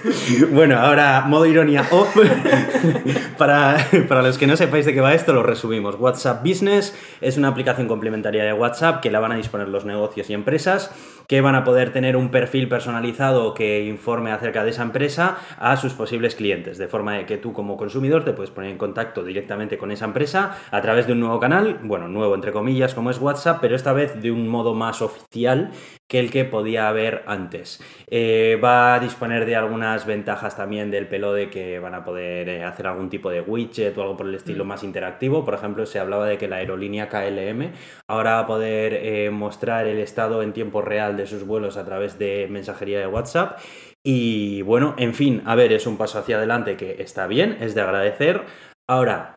[0.50, 2.16] Bueno, ahora modo ironía off.
[3.38, 5.96] para, para los que no sepáis de qué va esto, lo resumimos.
[5.98, 10.30] WhatsApp Business es una aplicación complementaria de WhatsApp que la van a disponer los negocios
[10.30, 10.90] y empresas
[11.26, 15.76] que van a poder tener un perfil personalizado que informe acerca de esa empresa a
[15.76, 19.78] sus posibles clientes, de forma que tú como consumidor te puedes poner en contacto directamente
[19.78, 23.20] con esa empresa a través de un nuevo canal, bueno, nuevo entre comillas como es
[23.20, 25.70] WhatsApp, pero esta vez de un modo más oficial
[26.08, 27.80] que el que podía haber antes.
[28.08, 32.48] Eh, va a disponer de algunas ventajas también del pelo de que van a poder
[32.48, 35.44] eh, hacer algún tipo de widget o algo por el estilo más interactivo.
[35.44, 37.72] Por ejemplo, se hablaba de que la aerolínea KLM
[38.08, 41.84] ahora va a poder eh, mostrar el estado en tiempo real de sus vuelos a
[41.84, 43.58] través de mensajería de WhatsApp.
[44.04, 47.74] Y bueno, en fin, a ver, es un paso hacia adelante que está bien, es
[47.74, 48.44] de agradecer.
[48.88, 49.35] Ahora,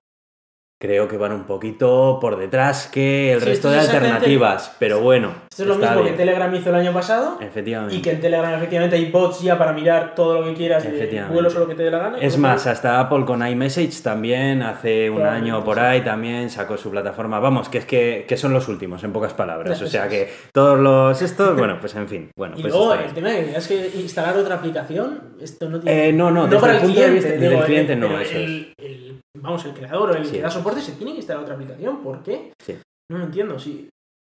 [0.82, 4.76] creo que van un poquito por detrás que el Sí, resto esto de es alternativas,
[4.80, 5.34] pero bueno.
[5.52, 6.14] Esto es lo mismo bien.
[6.14, 7.38] que Telegram hizo el año pasado.
[7.42, 7.96] Efectivamente.
[7.96, 11.26] Y que en Telegram efectivamente hay bots ya para mirar todo lo que quieras de
[11.30, 12.18] vuelos o lo que te dé la gana.
[12.20, 16.90] Es más, hasta Apple con iMessage también hace un año por ahí también sacó su
[16.90, 17.40] plataforma.
[17.42, 19.82] Vamos, que es que, que son los últimos, en pocas palabras.
[19.82, 22.30] O sea eso que todos los estos, bueno, pues en fin.
[22.38, 26.08] Bueno, Y pues luego el tema de que instalar otra aplicación, esto no tiene.
[26.10, 28.38] Eh, no, no, desde para el punto de vista- desde el digo, cliente no, eso
[28.38, 30.34] el, el- vamos, el creador o el Sí.
[30.34, 32.02] que da soporte se tiene que instalar otra aplicación.
[32.04, 32.52] ¿Por qué?
[32.64, 32.76] Sí.
[33.12, 33.58] No lo entiendo.
[33.60, 33.90] Si,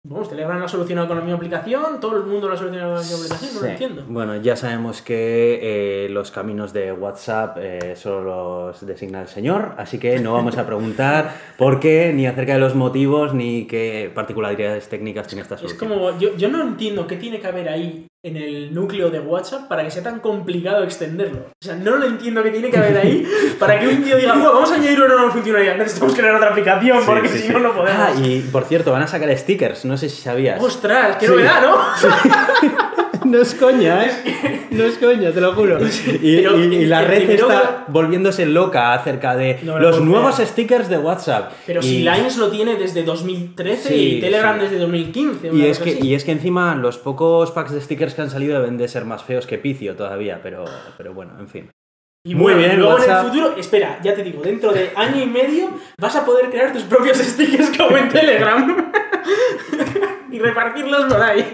[0.08, 2.94] vamos, Telegram lo ha solucionado con la misma aplicación, todo el mundo lo ha solucionado
[2.94, 4.04] con la misma aplicación, no lo entiendo.
[4.08, 5.58] Bueno, ya sabemos que
[6.06, 8.22] eh, los caminos de WhatsApp eh, solo
[8.68, 12.60] los designa el señor, así que no vamos a preguntar por qué, ni acerca de
[12.60, 15.88] los motivos, ni qué particularidades técnicas tiene esta Es solución.
[15.90, 19.66] como, yo, yo no entiendo qué tiene que haber ahí en el núcleo de WhatsApp
[19.66, 21.46] para que sea tan complicado extenderlo.
[21.62, 23.26] O sea, no lo entiendo qué tiene que haber ahí
[23.58, 26.50] para que un tío diga, bueno, vamos a añadir una nueva funcionalidad, necesitamos crear otra
[26.50, 27.52] aplicación porque sí, si sí.
[27.52, 28.00] no, no podemos.
[28.00, 30.62] Ah, y por cierto, van a sacar stickers, no sé si sabías.
[30.62, 31.16] ¡Ostras!
[31.16, 33.24] ¡Qué novedad, ¿no?
[33.24, 34.59] no es coña, ¿eh?
[34.70, 35.78] No es coña, te lo juro.
[36.22, 39.90] Y, Pero y- y la red primero está volviéndose loca acerca de No me lo
[39.90, 40.48] los nuevos creer.
[40.50, 41.52] stickers de WhatsApp.
[41.66, 44.62] Pero Y- si Lines lo tiene desde 2013 Sí, y Telegram sí.
[44.62, 45.50] desde 2015.
[45.52, 46.06] Y es, que, así.
[46.06, 49.04] y es que encima los pocos packs de stickers que han salido deben de ser
[49.04, 50.64] más feos que Picio todavía, pero,
[50.96, 51.70] pero bueno, en fin.
[52.22, 55.22] Y Muy bueno, bien, luego en el futuro, espera, ya te digo, dentro de año
[55.22, 58.92] y medio vas a poder crear tus propios stickers como en Telegram
[60.30, 61.52] y repartirlos por ahí.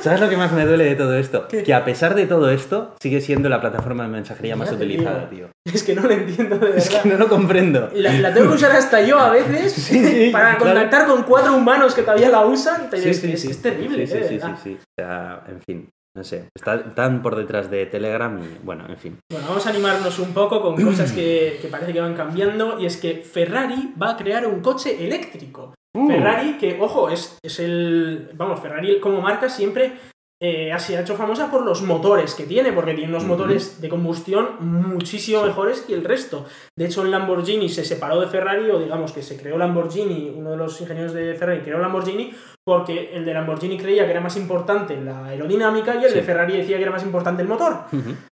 [0.00, 1.48] ¿Sabes lo que más me duele de todo esto?
[1.48, 1.62] ¿Qué?
[1.62, 5.48] Que a pesar de todo esto, sigue siendo la plataforma de mensajería más utilizada, tío.
[5.64, 7.02] Es que no lo entiendo de Es verdad.
[7.02, 7.90] que no lo comprendo.
[7.94, 10.72] La, la tengo que usar hasta yo a veces sí, para claro.
[10.74, 12.86] contactar con cuatro humanos que todavía la usan.
[12.90, 13.50] Pero Sí, es, sí, que es, sí.
[13.50, 14.78] es terrible, Sí, sí, sí, sí, sí.
[14.80, 16.44] O sea, en fin, no sé.
[16.54, 19.18] Está tan por detrás de Telegram y bueno, en fin.
[19.30, 22.78] Bueno, vamos a animarnos un poco con cosas que, que parece que van cambiando.
[22.78, 25.74] Y es que Ferrari va a crear un coche eléctrico.
[25.96, 26.08] Uh.
[26.08, 28.30] Ferrari, que ojo, es, es el.
[28.34, 29.92] Vamos, Ferrari como marca siempre
[30.42, 33.88] eh, ha sido hecho famosa por los motores que tiene, porque tiene unos motores de
[33.88, 36.44] combustión muchísimo mejores que el resto.
[36.76, 40.50] De hecho, en Lamborghini se separó de Ferrari, o digamos que se creó Lamborghini, uno
[40.50, 42.34] de los ingenieros de Ferrari creó Lamborghini,
[42.66, 46.16] porque el de Lamborghini creía que era más importante la aerodinámica y el Sí.
[46.16, 47.84] de Ferrari decía que era más importante el motor.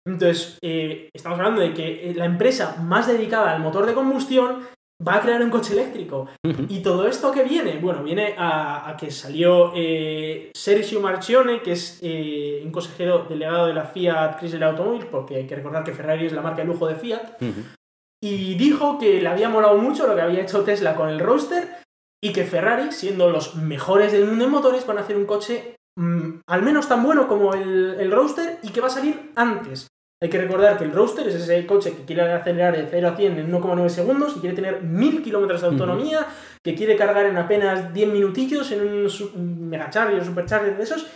[0.05, 4.63] Entonces, eh, estamos hablando de que eh, la empresa más dedicada al motor de combustión
[5.07, 6.29] va a crear un coche eléctrico.
[6.69, 7.79] ¿Y todo esto qué viene?
[7.79, 13.67] Bueno, viene a, a que salió eh, Sergio Marchione, que es eh, un consejero delegado
[13.67, 16.69] de la Fiat Chrysler Automobile, porque hay que recordar que Ferrari es la marca de
[16.69, 17.41] lujo de Fiat,
[18.23, 21.83] y dijo que le había molado mucho lo que había hecho Tesla con el Roadster
[22.23, 25.75] y que Ferrari, siendo los mejores del mundo en motores, van a hacer un coche
[25.99, 29.89] mm, al menos tan bueno como el, el Roadster y que va a salir antes.
[30.23, 33.17] Hay que recordar que el Roadster es ese coche que quiere acelerar de 0 a
[33.17, 36.29] 100 en 1,9 segundos y quiere tener 1000 kilómetros de autonomía,
[36.63, 41.09] que quiere cargar en apenas 10 minutillos en un megacharger o supercharger de esos.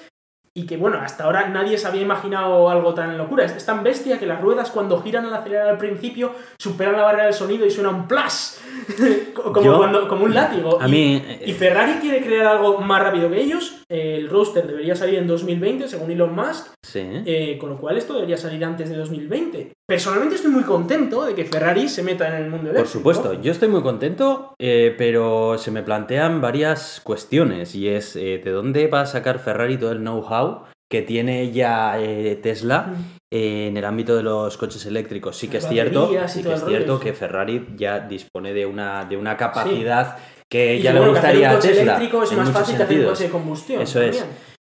[0.59, 3.45] Y que bueno, hasta ahora nadie se había imaginado algo tan locura.
[3.45, 7.03] Es, es tan bestia que las ruedas cuando giran al acelerar al principio superan la
[7.03, 8.59] barrera del sonido y suena un plas.
[9.35, 10.81] como, Yo- cuando- como un látigo.
[10.81, 11.23] A Y- mí.
[11.45, 13.83] y eh, Ferrari quiere crear algo más rápido que ellos.
[13.91, 16.69] El Roadster debería salir en 2020, según Elon Musk.
[16.83, 17.07] sí.
[17.27, 19.73] eh, con lo cual esto debería salir antes de 2020.
[19.89, 22.83] Personalmente estoy muy contento de que Ferrari se meta en el mundo eléctrico.
[22.83, 28.17] Por supuesto, yo estoy muy contento, eh, pero se me plantean varias cuestiones y es
[28.17, 32.95] eh, de dónde va a sacar Ferrari todo el know-how que tiene ya eh, Tesla
[33.31, 35.37] en el ámbito de los coches eléctricos.
[35.37, 39.17] Sí que es cierto, sí que es cierto que Ferrari ya dispone de una, de
[39.17, 40.17] una capacidad
[40.51, 41.83] que Y ya le bueno, que hacer gustaría un a coche Tesla.
[41.95, 43.83] eléctrico es en más fácil que hacer un coche de combustión.
[43.83, 44.25] Eso es.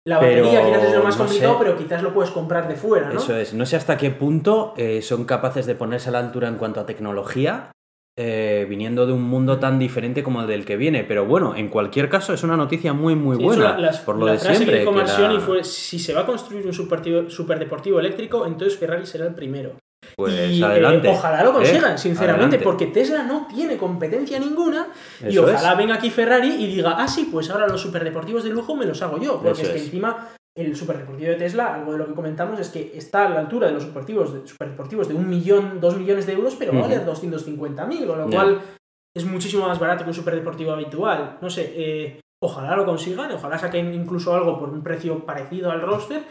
[0.08, 1.64] La batería Pero quizás es lo más no complicado, sé.
[1.64, 3.18] pero quizás lo puedes comprar de fuera, ¿no?
[3.20, 3.52] Eso es.
[3.52, 6.80] No sé hasta qué punto eh, son capaces de ponerse a la altura en cuanto
[6.80, 7.72] a tecnología,
[8.16, 11.04] eh, viniendo de un mundo tan diferente como el del que viene.
[11.04, 13.76] Pero bueno, en cualquier caso es una noticia muy, muy Sí, buena.
[13.78, 14.76] las- por lo la de frase siempre.
[14.76, 16.72] que dijo que la- Marcioni fue, si se va a construir un
[17.30, 19.72] superdeportivo eléctrico, entonces Ferrari será el primero.
[20.16, 21.08] Pues y, eh, adelante.
[21.08, 21.98] ojalá lo consigan, ¿eh?
[21.98, 22.64] sinceramente, Adelante.
[22.64, 24.88] porque Tesla no tiene competencia ninguna
[25.28, 25.78] y ojalá es.
[25.78, 29.00] venga aquí Ferrari y diga, ah, sí, pues ahora los superdeportivos de lujo me los
[29.02, 29.84] hago yo, porque Eso es que es.
[29.84, 33.40] encima el superdeportivo de Tesla, algo de lo que comentamos, es que está a la
[33.40, 36.78] altura de los superdeportivos de, superdeportivos de un millón, dos millones de euros, pero va
[36.78, 36.90] a Ujú.
[36.90, 38.60] valer 250.000, con lo cual
[39.16, 41.38] es muchísimo más barato que un superdeportivo habitual.
[41.40, 45.80] No sé, eh, ojalá lo consigan, ojalá saquen incluso algo por un precio parecido al
[45.80, 46.24] roster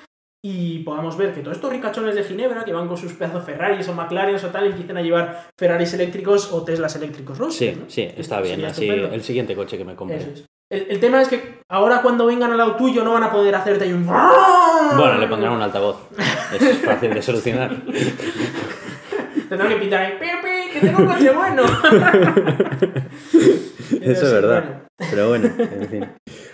[0.49, 3.87] y podamos ver que todos estos ricachones de Ginebra que van con sus pedazos Ferraris
[3.89, 7.89] o McLaren o tal empiecen a llevar Ferraris eléctricos o Teslas eléctricos roster, Sí, ¿no?
[7.89, 8.63] sí, está bien.
[8.63, 10.17] Así, el siguiente coche que me compre.
[10.17, 10.45] Eso es.
[10.69, 13.55] El, el tema es que ahora cuando vengan al lado tuyo no van a poder
[13.55, 14.05] hacerte ahí un...
[14.05, 15.97] Bueno, le pondrán un altavoz.
[16.59, 17.71] Es fácil de solucionar.
[19.49, 21.63] Tendrán que pintar ahí, ¡Pipi, que tengo un coche bueno!
[24.11, 24.63] Eso es verdad.
[24.63, 24.81] bueno.
[25.11, 26.09] Pero bueno, en fin.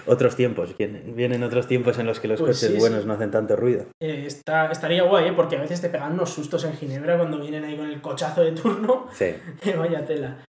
[0.05, 0.75] Otros tiempos.
[0.77, 3.07] Vienen, otros tiempos en los que los Pues coches sí, buenos sí.
[3.07, 3.85] no hacen tanto ruido.
[4.01, 5.33] Eh, está, estaría guay, ¿eh?
[5.33, 8.41] porque a veces te pegan unos sustos en Ginebra cuando vienen ahí con el cochazo
[8.43, 9.07] de turno.
[9.13, 9.27] Sí.
[9.77, 10.43] Vaya tela.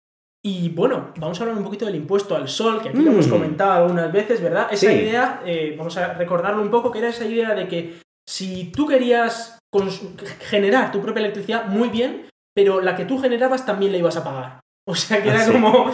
[0.46, 3.28] Y bueno, vamos a hablar un poquito del impuesto al sol, que aquí lo hemos
[3.28, 3.32] Mm.
[3.32, 4.68] comentado algunas veces, ¿verdad?
[4.72, 4.94] Esa Sí.
[4.98, 7.94] idea, eh, vamos a recordarlo un poco, que era esa idea de que
[8.28, 9.60] si tú querías
[10.42, 14.24] generar tu propia electricidad, muy bien, pero la que tú generabas también la ibas a
[14.24, 14.60] pagar.
[14.88, 15.52] O sea que Ah, era sí.
[15.54, 15.92] como,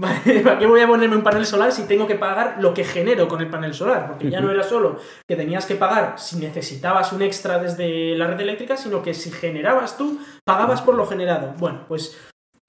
[0.00, 3.28] ¿para qué voy a ponerme un panel solar si tengo que pagar lo que genero
[3.28, 4.06] con el panel solar?
[4.08, 8.26] Porque ya no era solo que tenías que pagar si necesitabas un extra desde la
[8.28, 11.54] red eléctrica, sino que si generabas tú, pagabas por lo generado.
[11.58, 12.16] Bueno, pues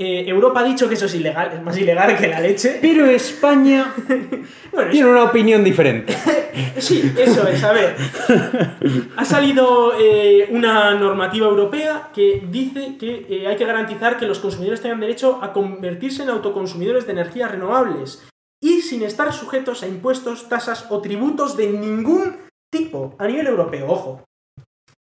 [0.04, 2.80] eh, Europa ha dicho que eso es ilegal, es más ilegal que la leche.
[2.82, 3.94] Pero España
[4.72, 6.16] Bueno, tiene una opinión diferente.
[6.78, 7.96] sí, eso es, a ver.
[9.18, 14.40] Ha salido eh, una normativa europea que dice que eh, hay que garantizar que los
[14.40, 18.28] consumidores tengan derecho a convertirse en autoconsumidores de energías renovables
[18.62, 22.38] y sin estar sujetos a impuestos, tasas o tributos de ningún
[22.72, 24.24] tipo a nivel europeo, ojo.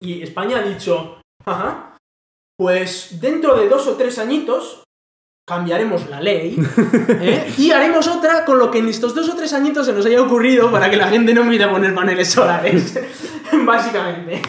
[0.01, 1.97] Y España ha dicho, ajá,
[2.59, 4.83] pues dentro de dos o tres añitos
[5.51, 6.57] cambiaremos la ley
[7.09, 7.53] ¿eh?
[7.59, 10.23] y haremos otra con lo que en estos dos o tres añitos se nos haya
[10.23, 12.99] ocurrido para que la gente no mire a poner paneles solares,
[13.67, 14.41] básicamente.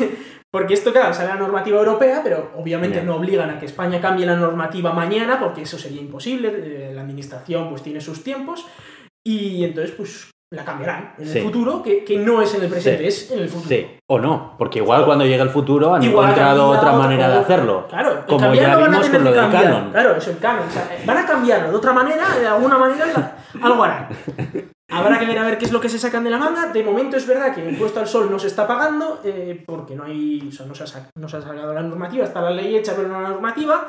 [0.51, 4.25] Porque esto, claro, sale la normativa europea, pero obviamente no obligan a que España cambie
[4.25, 6.51] la normativa mañana, porque eso sería imposible.
[6.53, 8.65] eh, La administración pues tiene sus tiempos
[9.25, 13.03] y entonces pues la cambiarán en el futuro, que, que no es en el presente,
[13.03, 13.07] Sí.
[13.07, 13.69] es en el futuro.
[13.69, 17.37] Sí, o no, porque igual cuando llegue el futuro han Igual encontrado otra manera de
[17.39, 17.87] hacerlo.
[17.87, 19.63] Claro, como ya van a vimos con lo cambiar.
[19.63, 19.91] canon.
[19.91, 20.67] Claro, eso, el canon.
[20.67, 24.09] O sea, van a cambiarlo de otra manera, de alguna manera, algo harán.
[24.93, 26.67] Habrá que ver a ver qué es lo que se sacan de la manga.
[26.67, 29.95] De momento es verdad que el impuesto al sol no se está pagando, eh, porque
[29.95, 30.45] no hay.
[30.49, 32.93] O sea, no se, ha no se ha sacado la normativa, está la ley hecha,
[32.93, 33.87] pero no la normativa.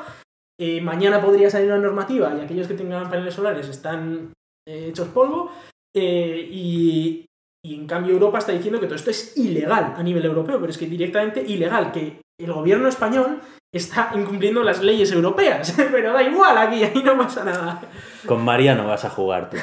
[0.57, 4.31] Eh, mañana podría salir una normativa y aquellos que tengan paneles solares están
[4.65, 5.51] eh, hechos polvo.
[5.95, 7.25] Eh, y,
[7.63, 10.71] y en cambio Europa está diciendo que todo esto es ilegal a nivel europeo, pero
[10.71, 13.41] es que directamente ilegal, que el gobierno español
[13.73, 15.73] está incumpliendo las leyes europeas.
[15.91, 17.81] Pero da igual aquí, ahí no pasa nada.
[18.25, 19.57] Con Mariano vas a jugar tú.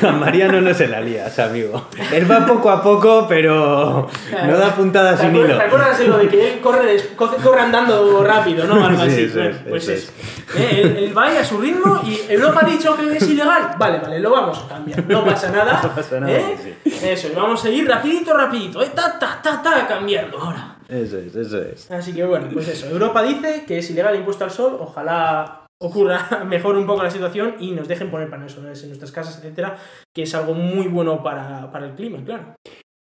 [0.00, 1.88] Con Mariano no se la lías, amigo.
[2.12, 4.08] Él va poco a poco, pero
[4.46, 5.56] no da puntadas ¿Te sin hilo.
[5.56, 8.74] ¿Te acuerdas de lo de que él corre, corre andando rápido, no?
[8.86, 9.22] Algo Sí, así.
[9.24, 10.12] eso es, pues eso.
[10.56, 13.72] Eh, Él, él va a su ritmo y Europa ha dicho que es ilegal.
[13.76, 15.04] Vale, vale, lo vamos a cambiar.
[15.08, 15.80] No pasa nada.
[15.82, 16.76] No pasa nada, ¿eh?
[16.84, 18.82] Eso, y vamos a ir rapidito, rapidito.
[18.84, 20.73] eh, Ta, ta, ta, ta, cambiando ahora.
[20.88, 21.90] Eso es, eso es.
[21.90, 22.88] Así que bueno, pues eso.
[22.88, 24.76] Europa dice que es ilegal el impuesto al sol.
[24.80, 29.12] Ojalá ocurra mejor un poco la situación y nos dejen poner paneles solares en nuestras
[29.12, 29.76] casas, etcétera,
[30.14, 32.54] que es algo muy bueno para, para el clima, claro.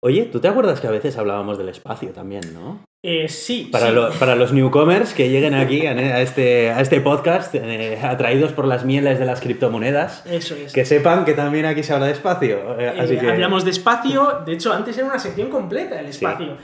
[0.04, 2.80] Oye, ¿tú te acuerdas que a veces hablábamos del espacio también, no?
[3.06, 3.94] Eh, sí, Para, sí.
[3.94, 8.52] lo- para los newcomers que lleguen aquí a, a este, a este podcast, eh, atraídos
[8.52, 10.74] por las mieles de las criptomonedas, Eso es.
[10.74, 12.80] que sepan que también aquí se habla de espacio.
[12.80, 13.30] eh, así Eh, que...
[13.30, 16.58] Hablamos de espacio, de hecho antes era una sección completa el espacio.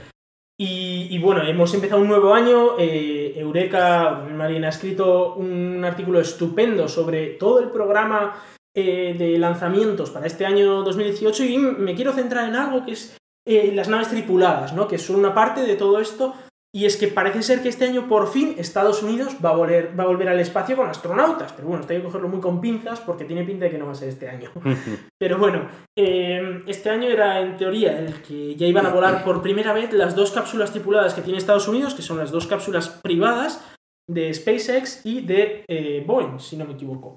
[0.60, 6.88] Y, bueno, hemos empezado un nuevo año, eh, Eureka, Marina ha escrito un artículo estupendo
[6.88, 8.42] sobre todo el programa
[8.74, 13.16] eh, de lanzamientos para este año 2018 y me quiero centrar en algo que es
[13.46, 14.88] eh, las naves tripuladas, ¿no?
[14.88, 16.34] que son una parte de todo esto.
[16.74, 19.98] Y es que parece ser que este año por fin Estados Unidos va a, volver,
[19.98, 21.52] va a volver al espacio con astronautas.
[21.54, 23.86] Pero bueno, esto hay que cogerlo muy con pinzas porque tiene pinta de que no
[23.86, 24.50] va a ser este año.
[25.18, 25.66] Pero bueno,
[25.96, 29.92] eh, este año era en teoría el que ya iban a volar por primera vez
[29.94, 33.64] las dos cápsulas tripuladas que tiene Estados Unidos, que son las dos cápsulas privadas
[34.06, 37.16] de SpaceX y de eh, Boeing, si no me equivoco.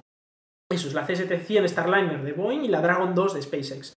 [0.71, 3.93] Eso es la C-700 Starliner de Boeing y la Dragon 2 de SpaceX.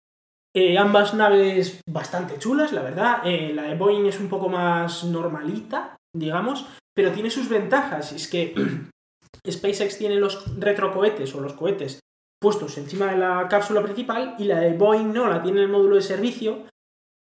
[0.56, 3.22] Eh, ambas naves bastante chulas, la verdad.
[3.26, 8.12] Eh, la de Boeing es un poco más normalita, digamos, pero tiene sus ventajas.
[8.12, 8.54] Es que
[9.49, 11.99] SpaceX tiene los retrocohetes o los cohetes
[12.39, 15.72] puestos encima de la cápsula principal y la de Boeing no, la tiene en el
[15.72, 16.66] módulo de servicio,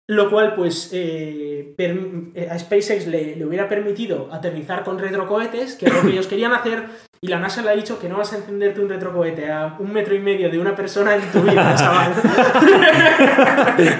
[0.09, 5.87] lo cual pues eh, eh, a SpaceX le, le hubiera permitido aterrizar con retrocohetes, que
[5.87, 6.85] es lo que ellos querían hacer,
[7.21, 9.93] y la NASA le ha dicho que no vas a encenderte un retrocohete a un
[9.93, 12.13] metro y medio de una persona en tu vida, chaval.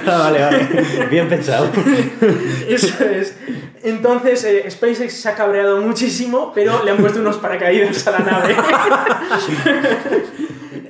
[0.07, 1.07] Ah, vale, vale.
[1.09, 1.69] Bien pensado.
[2.67, 3.37] Eso es.
[3.83, 8.19] Entonces, eh, SpaceX se ha cabreado muchísimo, pero le han puesto unos paracaídas a la
[8.19, 8.55] nave.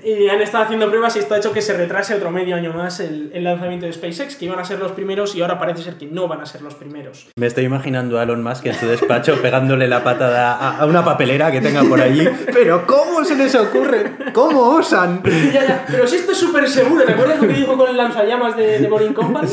[0.07, 2.71] y han estado haciendo pruebas y esto ha hecho que se retrase otro medio año
[2.71, 5.83] más el, el lanzamiento de SpaceX, que iban a ser los primeros y ahora parece
[5.83, 7.27] ser que no van a ser los primeros.
[7.35, 11.03] Me estoy imaginando a Elon Musk en su despacho pegándole la patada a, a una
[11.03, 12.25] papelera que tenga por allí.
[12.53, 14.13] Pero ¿cómo se les ocurre?
[14.31, 15.21] ¿Cómo osan?
[15.53, 17.97] Ya, ya, Pero si esto es súper seguro, ¿te acuerdas lo que dijo con el
[17.97, 19.49] lanzallamas de, de Boring Company?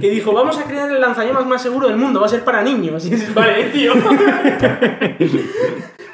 [0.00, 2.62] Que dijo, vamos a crear el lanzallamas más seguro del mundo, va a ser para
[2.62, 3.04] niños.
[3.04, 3.92] Y dices, vale, tío.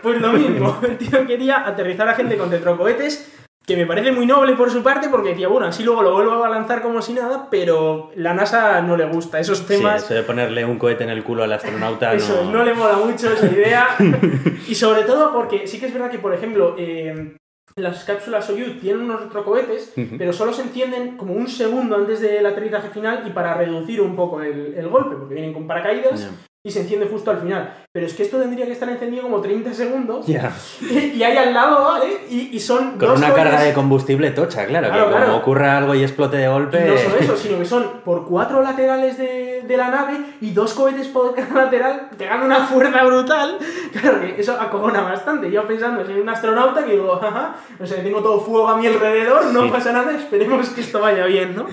[0.02, 3.28] Pues lo mismo, el tío quería aterrizar a gente con retrocohetes,
[3.66, 6.44] que me parece muy noble por su parte, porque decía, bueno, así luego lo vuelvo
[6.44, 10.04] a lanzar como si nada, pero la NASA no le gusta esos Sí, temas.
[10.04, 12.52] eso de ponerle un cohete en el culo al astronauta Eso, no...
[12.52, 13.88] no le mola mucho esa idea.
[14.68, 17.36] y sobre todo porque sí que es verdad que, por ejemplo, eh,
[17.74, 20.16] las cápsulas Soyuz tienen unos retrocohetes, Ujú.
[20.16, 24.14] pero solo se encienden como un segundo antes del aterrizaje final y para reducir un
[24.14, 26.30] poco el, el golpe, porque vienen con paracaídas Ya.
[26.66, 27.72] Y se enciende justo al final.
[27.92, 30.52] Pero es que esto tendría que estar encendido como 30 segundos Ya.
[30.80, 32.06] y ahí al lado, ¿vale?
[32.28, 34.88] Y, y son Con dos una carga de combustible tocha, claro.
[34.88, 35.36] Claro, que como claro.
[35.38, 36.84] ocurra algo y explote de golpe...
[36.84, 40.50] Y no solo eso, sino que son por cuatro laterales de, de la nave y
[40.50, 43.58] dos cohetes por cada lateral, pegando una fuerza brutal.
[43.96, 45.50] Claro que eso acojona bastante.
[45.50, 48.86] Yo pensando, soy un astronauta que digo, jaja, o sea, tengo todo fuego a mi
[48.88, 49.68] alrededor, no Sí.
[49.70, 51.66] pasa nada, esperemos que esto vaya bien, ¿no?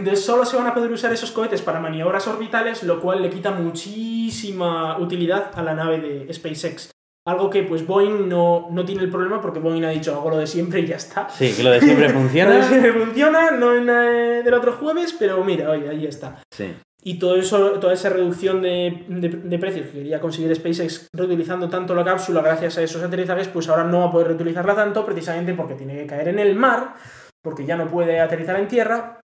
[0.00, 3.28] Entonces solo se van a poder usar esos cohetes para maniobras orbitales, lo cual le
[3.28, 6.90] quita muchísima utilidad a la nave de SpaceX.
[7.26, 10.38] Algo que pues Boeing no, no tiene el problema porque Boeing ha dicho hago lo
[10.38, 11.28] de siempre y ya está.
[11.28, 12.62] Sí, que lo de siempre Lo de funciona.
[12.62, 16.42] siempre funciona, no en del otro jueves, pero mira, oye, ahí está.
[16.50, 16.74] Sí.
[17.02, 21.68] y todo eso, toda esa reducción de, de, de precios que quería conseguir SpaceX reutilizando
[21.68, 25.04] tanto la cápsula gracias a esos aterrizajes, pues ahora no va a poder reutilizarla tanto
[25.04, 26.94] precisamente porque tiene que caer en el mar,
[27.42, 29.19] porque ya no puede aterrizar en tierra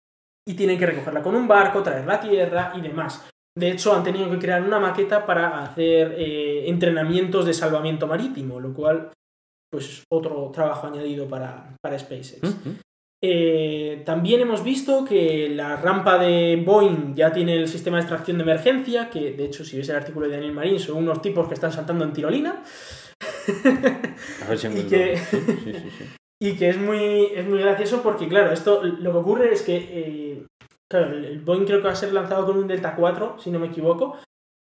[0.46, 3.26] y tienen que recogerla con un barco, traerla a tierra y demás.
[3.56, 8.58] De hecho, han tenido que crear una maqueta para hacer eh, entrenamientos de salvamiento marítimo,
[8.60, 9.10] lo cual,
[9.72, 12.40] pues, otro trabajo añadido para, para SpaceX.
[13.26, 18.36] Eh, también hemos visto que la rampa de Boeing ya tiene el sistema de extracción
[18.36, 21.48] de emergencia, que de hecho, si ves el artículo de Daniel Marín, son unos tipos
[21.48, 22.62] que están saltando en tirolina.
[24.44, 26.04] A ver si Y encuentro- que- sí, sí, sí.
[26.44, 29.76] Y que es muy, es muy gracioso porque, claro, esto lo que ocurre es que,
[29.76, 30.46] eh,
[30.90, 33.58] claro, el Boeing creo que va a ser lanzado con un Delta 4, si no
[33.58, 34.18] me equivoco,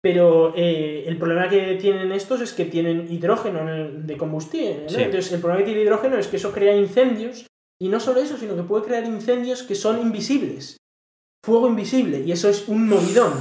[0.02, 4.82] pero eh, el problema que tienen estos es que tienen hidrógeno en el- de combustible.
[4.84, 4.88] ¿no?
[4.88, 5.02] Sí.
[5.02, 7.46] Entonces, el problema que tiene hidrógeno es que eso crea incendios,
[7.80, 10.76] y no solo eso, sino que puede crear incendios que son invisibles.
[11.44, 13.32] Fuego invisible, y eso es un movidón.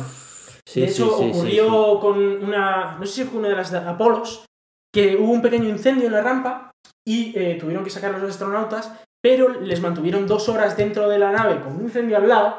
[0.67, 2.97] Sí, de hecho, sí, ocurrió con una.
[2.99, 4.45] No sé si fue una de las de Apolos,
[4.93, 6.71] que hubo un pequeño incendio en la rampa
[7.07, 8.91] y eh, tuvieron que sacar a los astronautas,
[9.23, 12.57] pero les mantuvieron dos horas dentro de la nave con un incendio al lado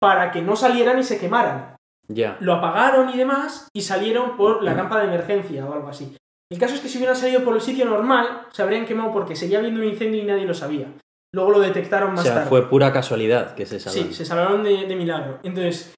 [0.00, 1.76] para que no salieran y se quemaran.
[2.08, 2.36] Ya.
[2.40, 6.16] Lo apagaron y demás y salieron por la rampa de emergencia o algo así.
[6.52, 9.34] El caso es que si hubieran salido por el sitio normal, se habrían quemado porque
[9.36, 10.86] seguía habiendo un incendio y nadie lo sabía.
[11.32, 12.48] Luego lo detectaron O más sea, tarde.
[12.48, 14.08] fue pura casualidad que se salvan.
[14.08, 15.38] Sí, se salvaron de, de milagro.
[15.42, 15.94] Entonces,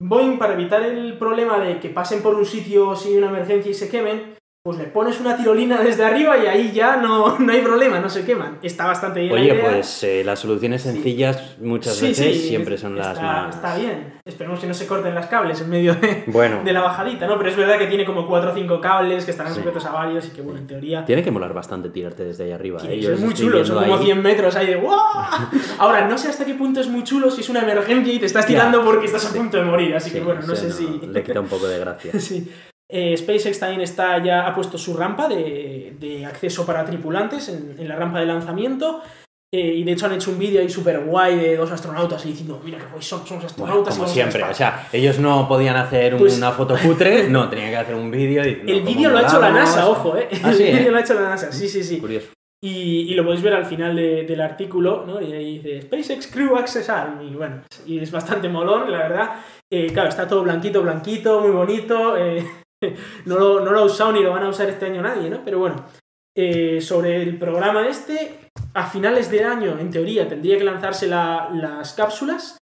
[0.00, 3.70] Boeing, para evitar el problema de que pasen por un sitio si hay una emergencia
[3.70, 4.31] y se quemen,
[4.64, 8.08] pues le pones una tirolina desde arriba y ahí ya no, no hay problema, no
[8.08, 8.58] se queman.
[8.62, 9.34] Está bastante bien.
[9.34, 9.70] la Oye, idea.
[9.72, 13.56] pues eh, las soluciones sencillas muchas Sí, veces sí, siempre son las está, más...
[13.56, 14.20] Está bien.
[14.24, 17.36] Esperemos que no se corten las cables en medio de, Bueno, de la bajadita, ¿no?
[17.38, 20.26] Pero es verdad que tiene como 4 o 5 cables que estarán sujetos a varios
[20.26, 21.04] y que, bueno, en teoría.
[21.04, 22.80] tiene que molar bastante tirarte desde ahí arriba.
[22.84, 23.00] ¿eh?
[23.02, 24.04] los muy chulo, son como ahí.
[24.04, 24.96] 100 metros ahí de ¡guau!
[25.78, 28.26] Ahora, no sé hasta qué punto es muy chulo si es una emergencia y te
[28.26, 28.84] estás tirando Ya.
[28.84, 30.86] porque estás a punto de morir, así Sí, que bueno, no sé si.
[31.04, 32.12] Le quita un poco de gracia.
[32.20, 32.48] Sí.
[32.90, 37.74] Eh, SpaceX también está ya ha puesto su rampa de, de acceso para tripulantes en,
[37.78, 39.02] en la rampa de lanzamiento.
[39.54, 42.30] eh, y de hecho han hecho un vídeo ahí súper guay de dos astronautas y
[42.30, 43.96] diciendo, mira que guay son, somos Bueno, astronautas.
[43.96, 44.56] como siempre, o espacio".
[44.66, 48.42] sea, ellos no podían hacer Pues- una foto cutre, no, tenían que hacer un vídeo
[48.42, 49.50] diciendo el vídeo lo ha hecho la.
[49.50, 50.28] NASA, ojo, eh.
[50.42, 50.90] Ah, el vídeo ¿eh?
[50.90, 51.98] lo ha hecho la NASA, sí, sí, sí.
[51.98, 52.28] Curioso.
[52.64, 55.20] Y, y lo podéis ver al final de- del artículo, ¿no?
[55.20, 57.20] Y ahí dice SpaceX Crew Access Arm.
[57.26, 59.30] Y bueno, y es bastante molón, la verdad.
[59.70, 62.16] Eh, claro, está todo blanquito, blanquito, muy bonito.
[62.16, 62.44] eh,
[63.26, 65.44] no, lo, no lo ha usado ni lo van a usar este año nadie, ¿no?
[65.44, 65.84] Pero bueno,
[66.36, 68.38] eh, sobre el programa este,
[68.74, 72.58] a finales de año, en teoría, tendría que lanzarse la- las cápsulas.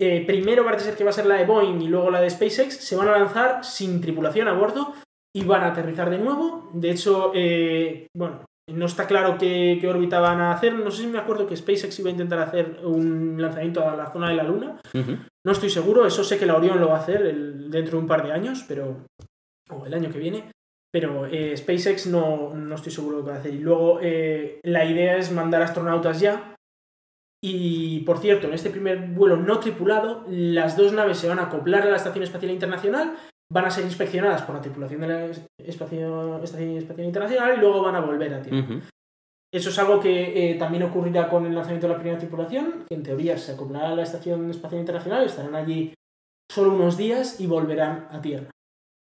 [0.00, 2.30] Eh, primero parece ser que va a ser la de Boeing y luego la de
[2.30, 2.76] SpaceX.
[2.76, 4.94] Se van a lanzar sin tripulación a bordo
[5.34, 6.70] y van a aterrizar de nuevo.
[6.72, 10.74] De hecho, eh, bueno, no está claro qué, qué órbita van a hacer.
[10.74, 14.12] No sé si me acuerdo que SpaceX iba a intentar hacer un lanzamiento a la
[14.12, 14.80] zona de la Luna.
[15.44, 18.02] No estoy seguro, eso sé que la Orión lo va a hacer el- dentro de
[18.02, 19.04] un par de años, pero.
[19.70, 20.44] O el año que viene.
[20.90, 23.54] Pero eh, SpaceX no, no estoy seguro de lo que va a hacer.
[23.54, 26.54] Y luego eh, la idea es mandar astronautas ya.
[27.44, 31.44] Y por cierto, en este primer vuelo no tripulado, las dos naves se van a
[31.44, 33.16] acoplar a la Estación Espacial Internacional,
[33.52, 35.26] van a ser inspeccionadas por la tripulación de la
[35.58, 38.58] Espacio- Estación Espacial Internacional y luego van a volver a tierra.
[39.54, 42.94] Eso es algo que eh, también ocurrirá con el lanzamiento de la primera tripulación, que
[42.94, 45.94] en teoría se acoplará a la Estación Espacial Internacional, estarán allí
[46.50, 48.50] solo unos días y volverán a Tierra.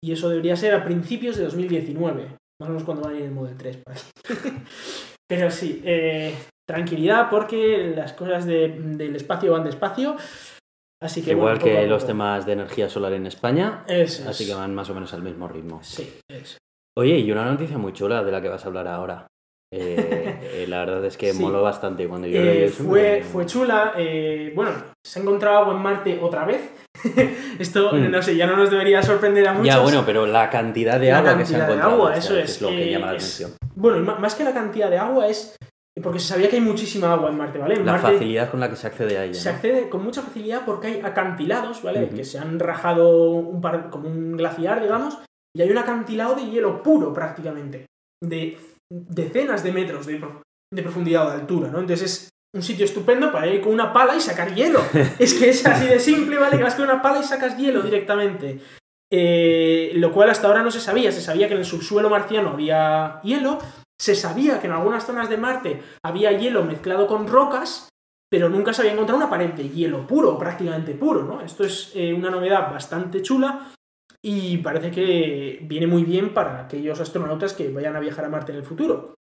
[0.03, 2.23] Y eso debería ser a principios de 2019,
[2.61, 4.03] más o menos cuando van a ir el Model 3 por aquí.
[5.29, 6.33] Pero sí, eh,
[6.67, 10.15] tranquilidad porque las cosas de- del espacio van despacio.
[11.01, 14.25] Así que Igual bueno, que los temas de energía solar en España, es.
[14.25, 15.79] así que van más o menos al mismo ritmo.
[15.81, 16.57] Sí, eso.
[16.97, 19.27] Oye, y una noticia muy chula de la que vas a hablar ahora.
[19.71, 21.39] Eh, eh, la verdad es que Sí.
[21.41, 22.83] moló bastante cuando yo Eh, eso.
[22.83, 23.93] fue, fue chula.
[23.97, 24.71] eh, bueno,
[25.05, 26.71] se ha encontrado agua en Marte otra vez.
[27.59, 28.09] Esto, Mm.
[28.11, 29.67] no sé, ya no nos debería sorprender a muchos.
[29.67, 32.61] Ya, bueno, pero la cantidad de La agua que se ha encontrado agua, eso es.
[32.61, 33.51] lo que Eh, llama la es- atención.
[33.75, 35.55] Bueno, más que la cantidad de agua es
[36.01, 37.75] porque se sabía que hay muchísima agua en Marte, ¿vale?
[37.75, 39.33] En La Marte facilidad con la que se accede a ella.
[39.33, 42.09] se accede con mucha facilidad porque hay acantilados, ¿vale?
[42.09, 45.17] Que se han rajado un par, como un glaciar, digamos,
[45.55, 47.85] y hay un acantilado de hielo puro prácticamente,
[48.23, 48.57] de
[48.91, 50.41] decenas de metros de, prof-
[50.73, 51.79] de profundidad o de altura, ¿no?
[51.79, 54.81] Entonces es un sitio estupendo para ir con una pala y sacar hielo.
[55.19, 56.57] es que es así de simple, ¿vale?
[56.57, 58.59] Que vas con una pala y sacas hielo directamente.
[59.11, 61.11] Eh, lo cual hasta ahora no se sabía.
[61.11, 63.59] Se sabía que en el subsuelo marciano había hielo.
[63.99, 67.89] Se sabía que en algunas zonas de Marte había hielo mezclado con rocas,
[68.31, 71.41] pero nunca se había encontrado una pared de hielo puro, prácticamente puro, ¿no?
[71.41, 73.71] Esto es eh, una novedad bastante chula
[74.23, 78.51] y parece que viene muy bien para aquellos astronautas que vayan a viajar a Marte
[78.51, 79.15] en el futuro.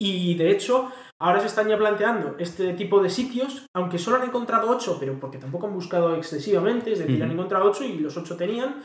[0.00, 4.24] Y de hecho, ahora se están ya planteando este tipo de sitios, aunque solo han
[4.24, 8.16] encontrado 8, pero porque tampoco han buscado excesivamente, es decir, han encontrado 8 y los
[8.16, 8.82] 8 tenían,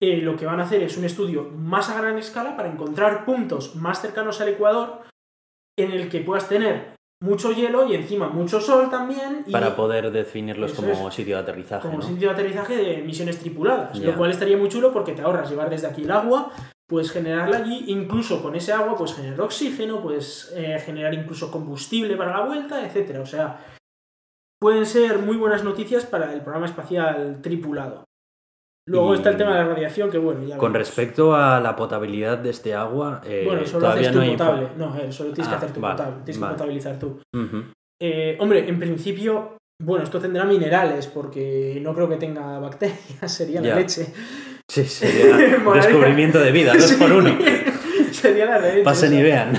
[0.00, 3.24] eh, lo que van a hacer es un estudio más a gran escala para encontrar
[3.24, 5.02] puntos más cercanos al Ecuador
[5.76, 6.94] en el que puedas tener
[7.24, 9.44] mucho hielo y encima mucho sol también.
[9.46, 11.14] Y Para poder definirlos como es.
[11.14, 12.04] sitio de aterrizaje, como ¿no?
[12.04, 15.70] sitio de aterrizaje de misiones tripuladas, lo cual estaría muy chulo porque te ahorras llevar
[15.70, 16.52] desde aquí el agua,
[16.86, 22.14] puedes generarla allí, incluso con ese agua puedes generar oxígeno, puedes eh, generar incluso combustible
[22.16, 23.20] para la vuelta, etcétera.
[23.22, 23.58] O sea,
[24.60, 28.04] pueden ser muy buenas noticias para el programa espacial tripulado.
[28.86, 31.74] Luego Y- está el tema de la radiación, que bueno, ya Con respecto a la
[31.74, 34.68] potabilidad de este agua, eh, Bueno, solo todavía haces tú no potable.
[34.76, 36.52] No, eh, solo tienes que Ah, hacer tu vale, potable, tienes vale.
[36.52, 37.20] que potabilizar tú.
[38.02, 43.62] Eh, hombre, en principio, bueno, esto tendrá minerales, porque no creo que tenga bacterias, sería
[43.62, 43.70] Ya.
[43.70, 44.06] la leche.
[44.68, 45.36] Sí, sería
[45.74, 47.30] descubrimiento de vida, dos por uno.
[48.24, 48.82] Sería la leche.
[48.82, 49.52] Pasen y vean.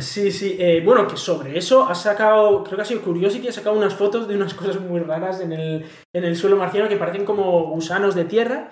[0.00, 0.56] Sí, sí.
[0.58, 3.94] eh, bueno, que sobre eso ha sacado, creo que ha sido Curiosity, ha sacado unas
[3.94, 5.84] fotos de unas cosas muy raras en el,
[6.14, 8.70] en el suelo marciano que parecen como gusanos de tierra,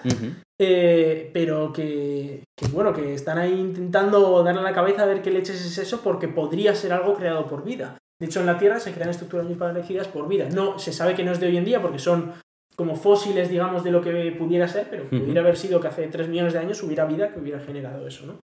[0.60, 5.22] eh, pero que, que, bueno, que están ahí intentando darle a la cabeza a ver
[5.22, 7.96] qué leches es eso porque podría ser algo creado por vida.
[8.20, 10.48] De hecho, en la Tierra se crean estructuras muy parecidas por vida.
[10.48, 12.32] No, se sabe que no es de hoy en día porque son
[12.76, 16.28] como fósiles, digamos, de lo que pudiera ser, pero pudiera haber sido que hace 3
[16.28, 18.38] millones de años hubiera vida que hubiera generado eso, ¿no?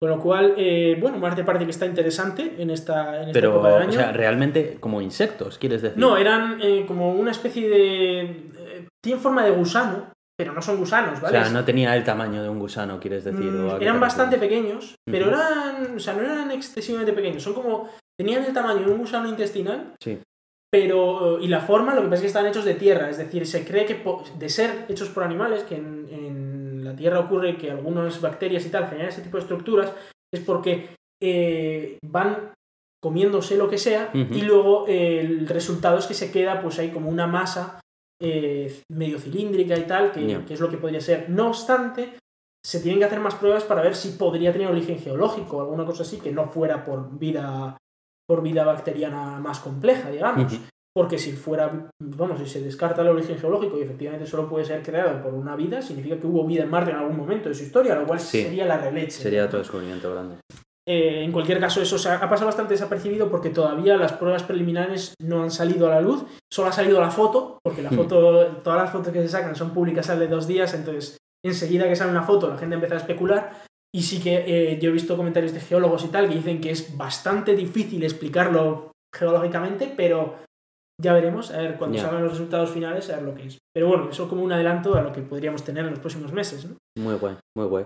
[0.00, 3.50] Con lo cual, eh, bueno, Marte parece que está interesante en esta, en esta Pero,
[3.50, 3.90] época del año.
[3.90, 5.98] o sea, realmente como insectos, ¿quieres decir?
[5.98, 8.20] no, eran eh, como una especie de...
[8.22, 10.06] eh, tienen forma de gusano,
[10.38, 11.38] pero no son gusanos, o ¿vale?
[11.44, 13.44] sea, no tenía el tamaño de un gusano, ¿quieres decir?
[13.44, 17.52] Mm, ¿O eran te bastante pequeños, pero eran, o sea, no eran excesivamente pequeños, son
[17.52, 20.18] como, tenían el tamaño de un gusano intestinal, Sí.
[20.72, 23.46] pero, y la forma, lo que pasa es que están hechos de tierra, es decir,
[23.46, 24.02] se cree que
[24.38, 26.49] de ser hechos por animales, que en, en
[26.90, 29.92] la tierra ocurre que algunas bacterias y tal generan ese tipo de estructuras,
[30.32, 30.90] es porque
[31.22, 32.52] eh, van
[33.02, 36.90] comiéndose lo que sea y luego eh, el resultado es que se queda pues ahí
[36.90, 37.80] como una masa
[38.20, 41.30] eh, medio cilíndrica y tal, que, es lo que podría ser.
[41.30, 42.18] No obstante,
[42.62, 45.86] se tienen que hacer más pruebas para ver si podría tener origen geológico o alguna
[45.86, 47.78] cosa así que no fuera por vida
[48.28, 50.52] por vida bacteriana más compleja, digamos.
[50.94, 54.82] Porque si fuera, vamos, si se descarta el origen geológico y efectivamente solo puede ser
[54.82, 57.62] creado por una vida, significa que hubo vida en Marte en algún momento de su
[57.62, 58.42] historia, lo cual Sí.
[58.42, 59.22] sería la releche.
[59.22, 60.36] Sería otro descubrimiento grande.
[60.88, 65.14] Eh, en cualquier caso, eso se ha, pasado bastante desapercibido porque todavía las pruebas preliminares
[65.22, 66.24] no han salido a la luz.
[66.52, 67.96] Solo ha salido la foto, porque la Hmm.
[67.96, 71.94] foto, todas las fotos que se sacan son públicas hace dos días, entonces enseguida que
[71.96, 73.52] sale una foto la gente empieza a especular.
[73.94, 76.70] Y sí que eh, yo he visto comentarios de geólogos y tal que dicen que
[76.70, 80.36] es bastante difícil explicarlo geológicamente, pero
[81.00, 83.58] ya veremos, a ver, cuando salgan los resultados finales, a ver lo que es.
[83.74, 86.64] Pero bueno, eso como un adelanto a lo que podríamos tener en los próximos meses.
[86.66, 86.76] ¿no?
[87.02, 87.84] Muy guay, muy guay.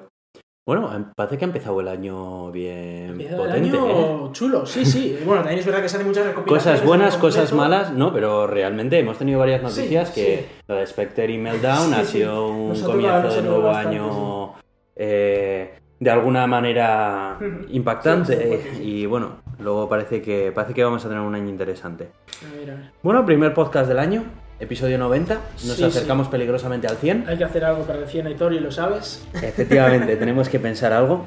[0.67, 3.81] Bueno, em- parece que ha empezado el año bien Empieza el potente, ¿eh?
[3.81, 5.19] año chulo, sí, sí.
[5.27, 6.81] Bueno, también es verdad que salen muchas recopilaciones.
[6.81, 10.63] Cosas buenas, cosas malas, no, pero realmente hemos tenido varias Sí, noticias que sí.
[10.67, 14.55] lo de Spectre y Meltdown Sí, ha sido un comienzo de nuevo bastante, año
[14.97, 17.39] eh, de alguna manera
[17.71, 18.83] impactante Sí, sí, fuerte, sí.
[18.83, 22.11] y bueno, luego parece que parece que vamos a tener un año interesante.
[22.49, 22.91] A ver, a ver.
[23.03, 24.25] Bueno, primer podcast del año,
[24.61, 27.25] episodio 90, nos acercamos peligrosamente al 100.
[27.29, 29.27] Hay que hacer algo para el 100 Aitor y lo sabes.
[29.35, 31.25] Efectivamente, tenemos que pensar algo.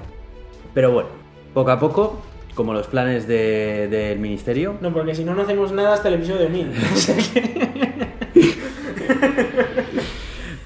[0.73, 1.09] Pero bueno,
[1.53, 2.21] poco a poco,
[2.53, 4.75] como los planes de- del ministerio.
[4.81, 6.71] No, porque si no, no hacemos nada hasta el episodio 1000.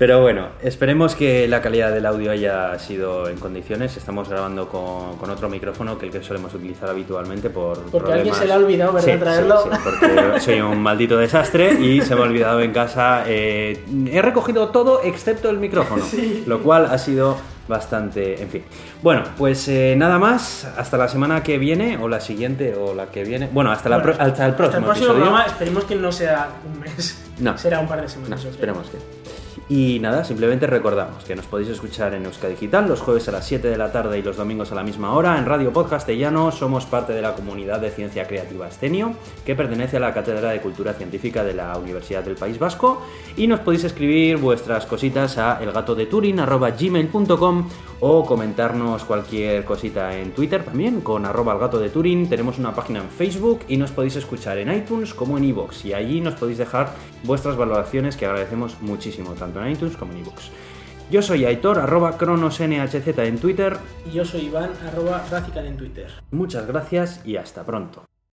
[0.01, 3.95] Pero bueno, esperemos que la calidad del audio haya sido en condiciones.
[3.97, 8.33] Estamos grabando con, con otro micrófono que el que solemos utilizar habitualmente por Porque alguien
[8.33, 9.13] se le ha olvidado, ¿verdad?
[9.13, 9.61] Sí, traerlo.
[9.61, 13.25] sí, sí, porque soy un maldito desastre y se me ha olvidado en casa.
[13.27, 16.03] eh, he recogido todo excepto el micrófono,
[16.47, 17.37] lo cual ha sido
[17.67, 18.63] bastante, en fin.
[19.03, 20.65] Bueno, pues eh, nada más.
[20.77, 23.49] Hasta la semana que viene o la siguiente o la que viene.
[23.53, 26.49] Bueno, hasta, la pro- hasta el próximo, Hasta el próximo programa, esperemos que no sea
[26.65, 27.23] un mes.
[27.37, 27.55] No.
[27.55, 28.39] Será un par de No, semanas.
[28.39, 28.51] creo.
[28.51, 28.97] esperemos que.
[29.73, 33.47] Y nada, simplemente recordamos que nos podéis escuchar en Euska Digital los jueves a las
[33.47, 36.51] 7 de la tarde y los domingos a la misma hora en Radio Podcastellano.
[36.51, 39.13] Somos parte de la comunidad de Ciencia Creativa Escenio,
[39.45, 43.01] que pertenece a la Cátedra de Cultura Científica de la Universidad del País Vasco.
[43.37, 47.69] Y nos podéis escribir vuestras cositas a elgatodeturin.gmail.com
[48.01, 52.27] o comentarnos cualquier cosita en Twitter también con arroba el gato de Turing.
[52.27, 55.85] Tenemos una página en Facebook y nos podéis escuchar en iTunes como en iVoox.
[55.85, 56.89] Y allí nos podéis dejar
[57.23, 60.49] vuestras valoraciones que agradecemos muchísimo, tanto en iTunes como en iVoox.
[61.11, 63.77] Yo soy Aitor, arroba cronosnhz en Twitter.
[64.05, 65.23] Y yo soy Iván, arroba
[65.55, 66.09] en Twitter.
[66.31, 68.10] Muchas gracias y hasta pronto.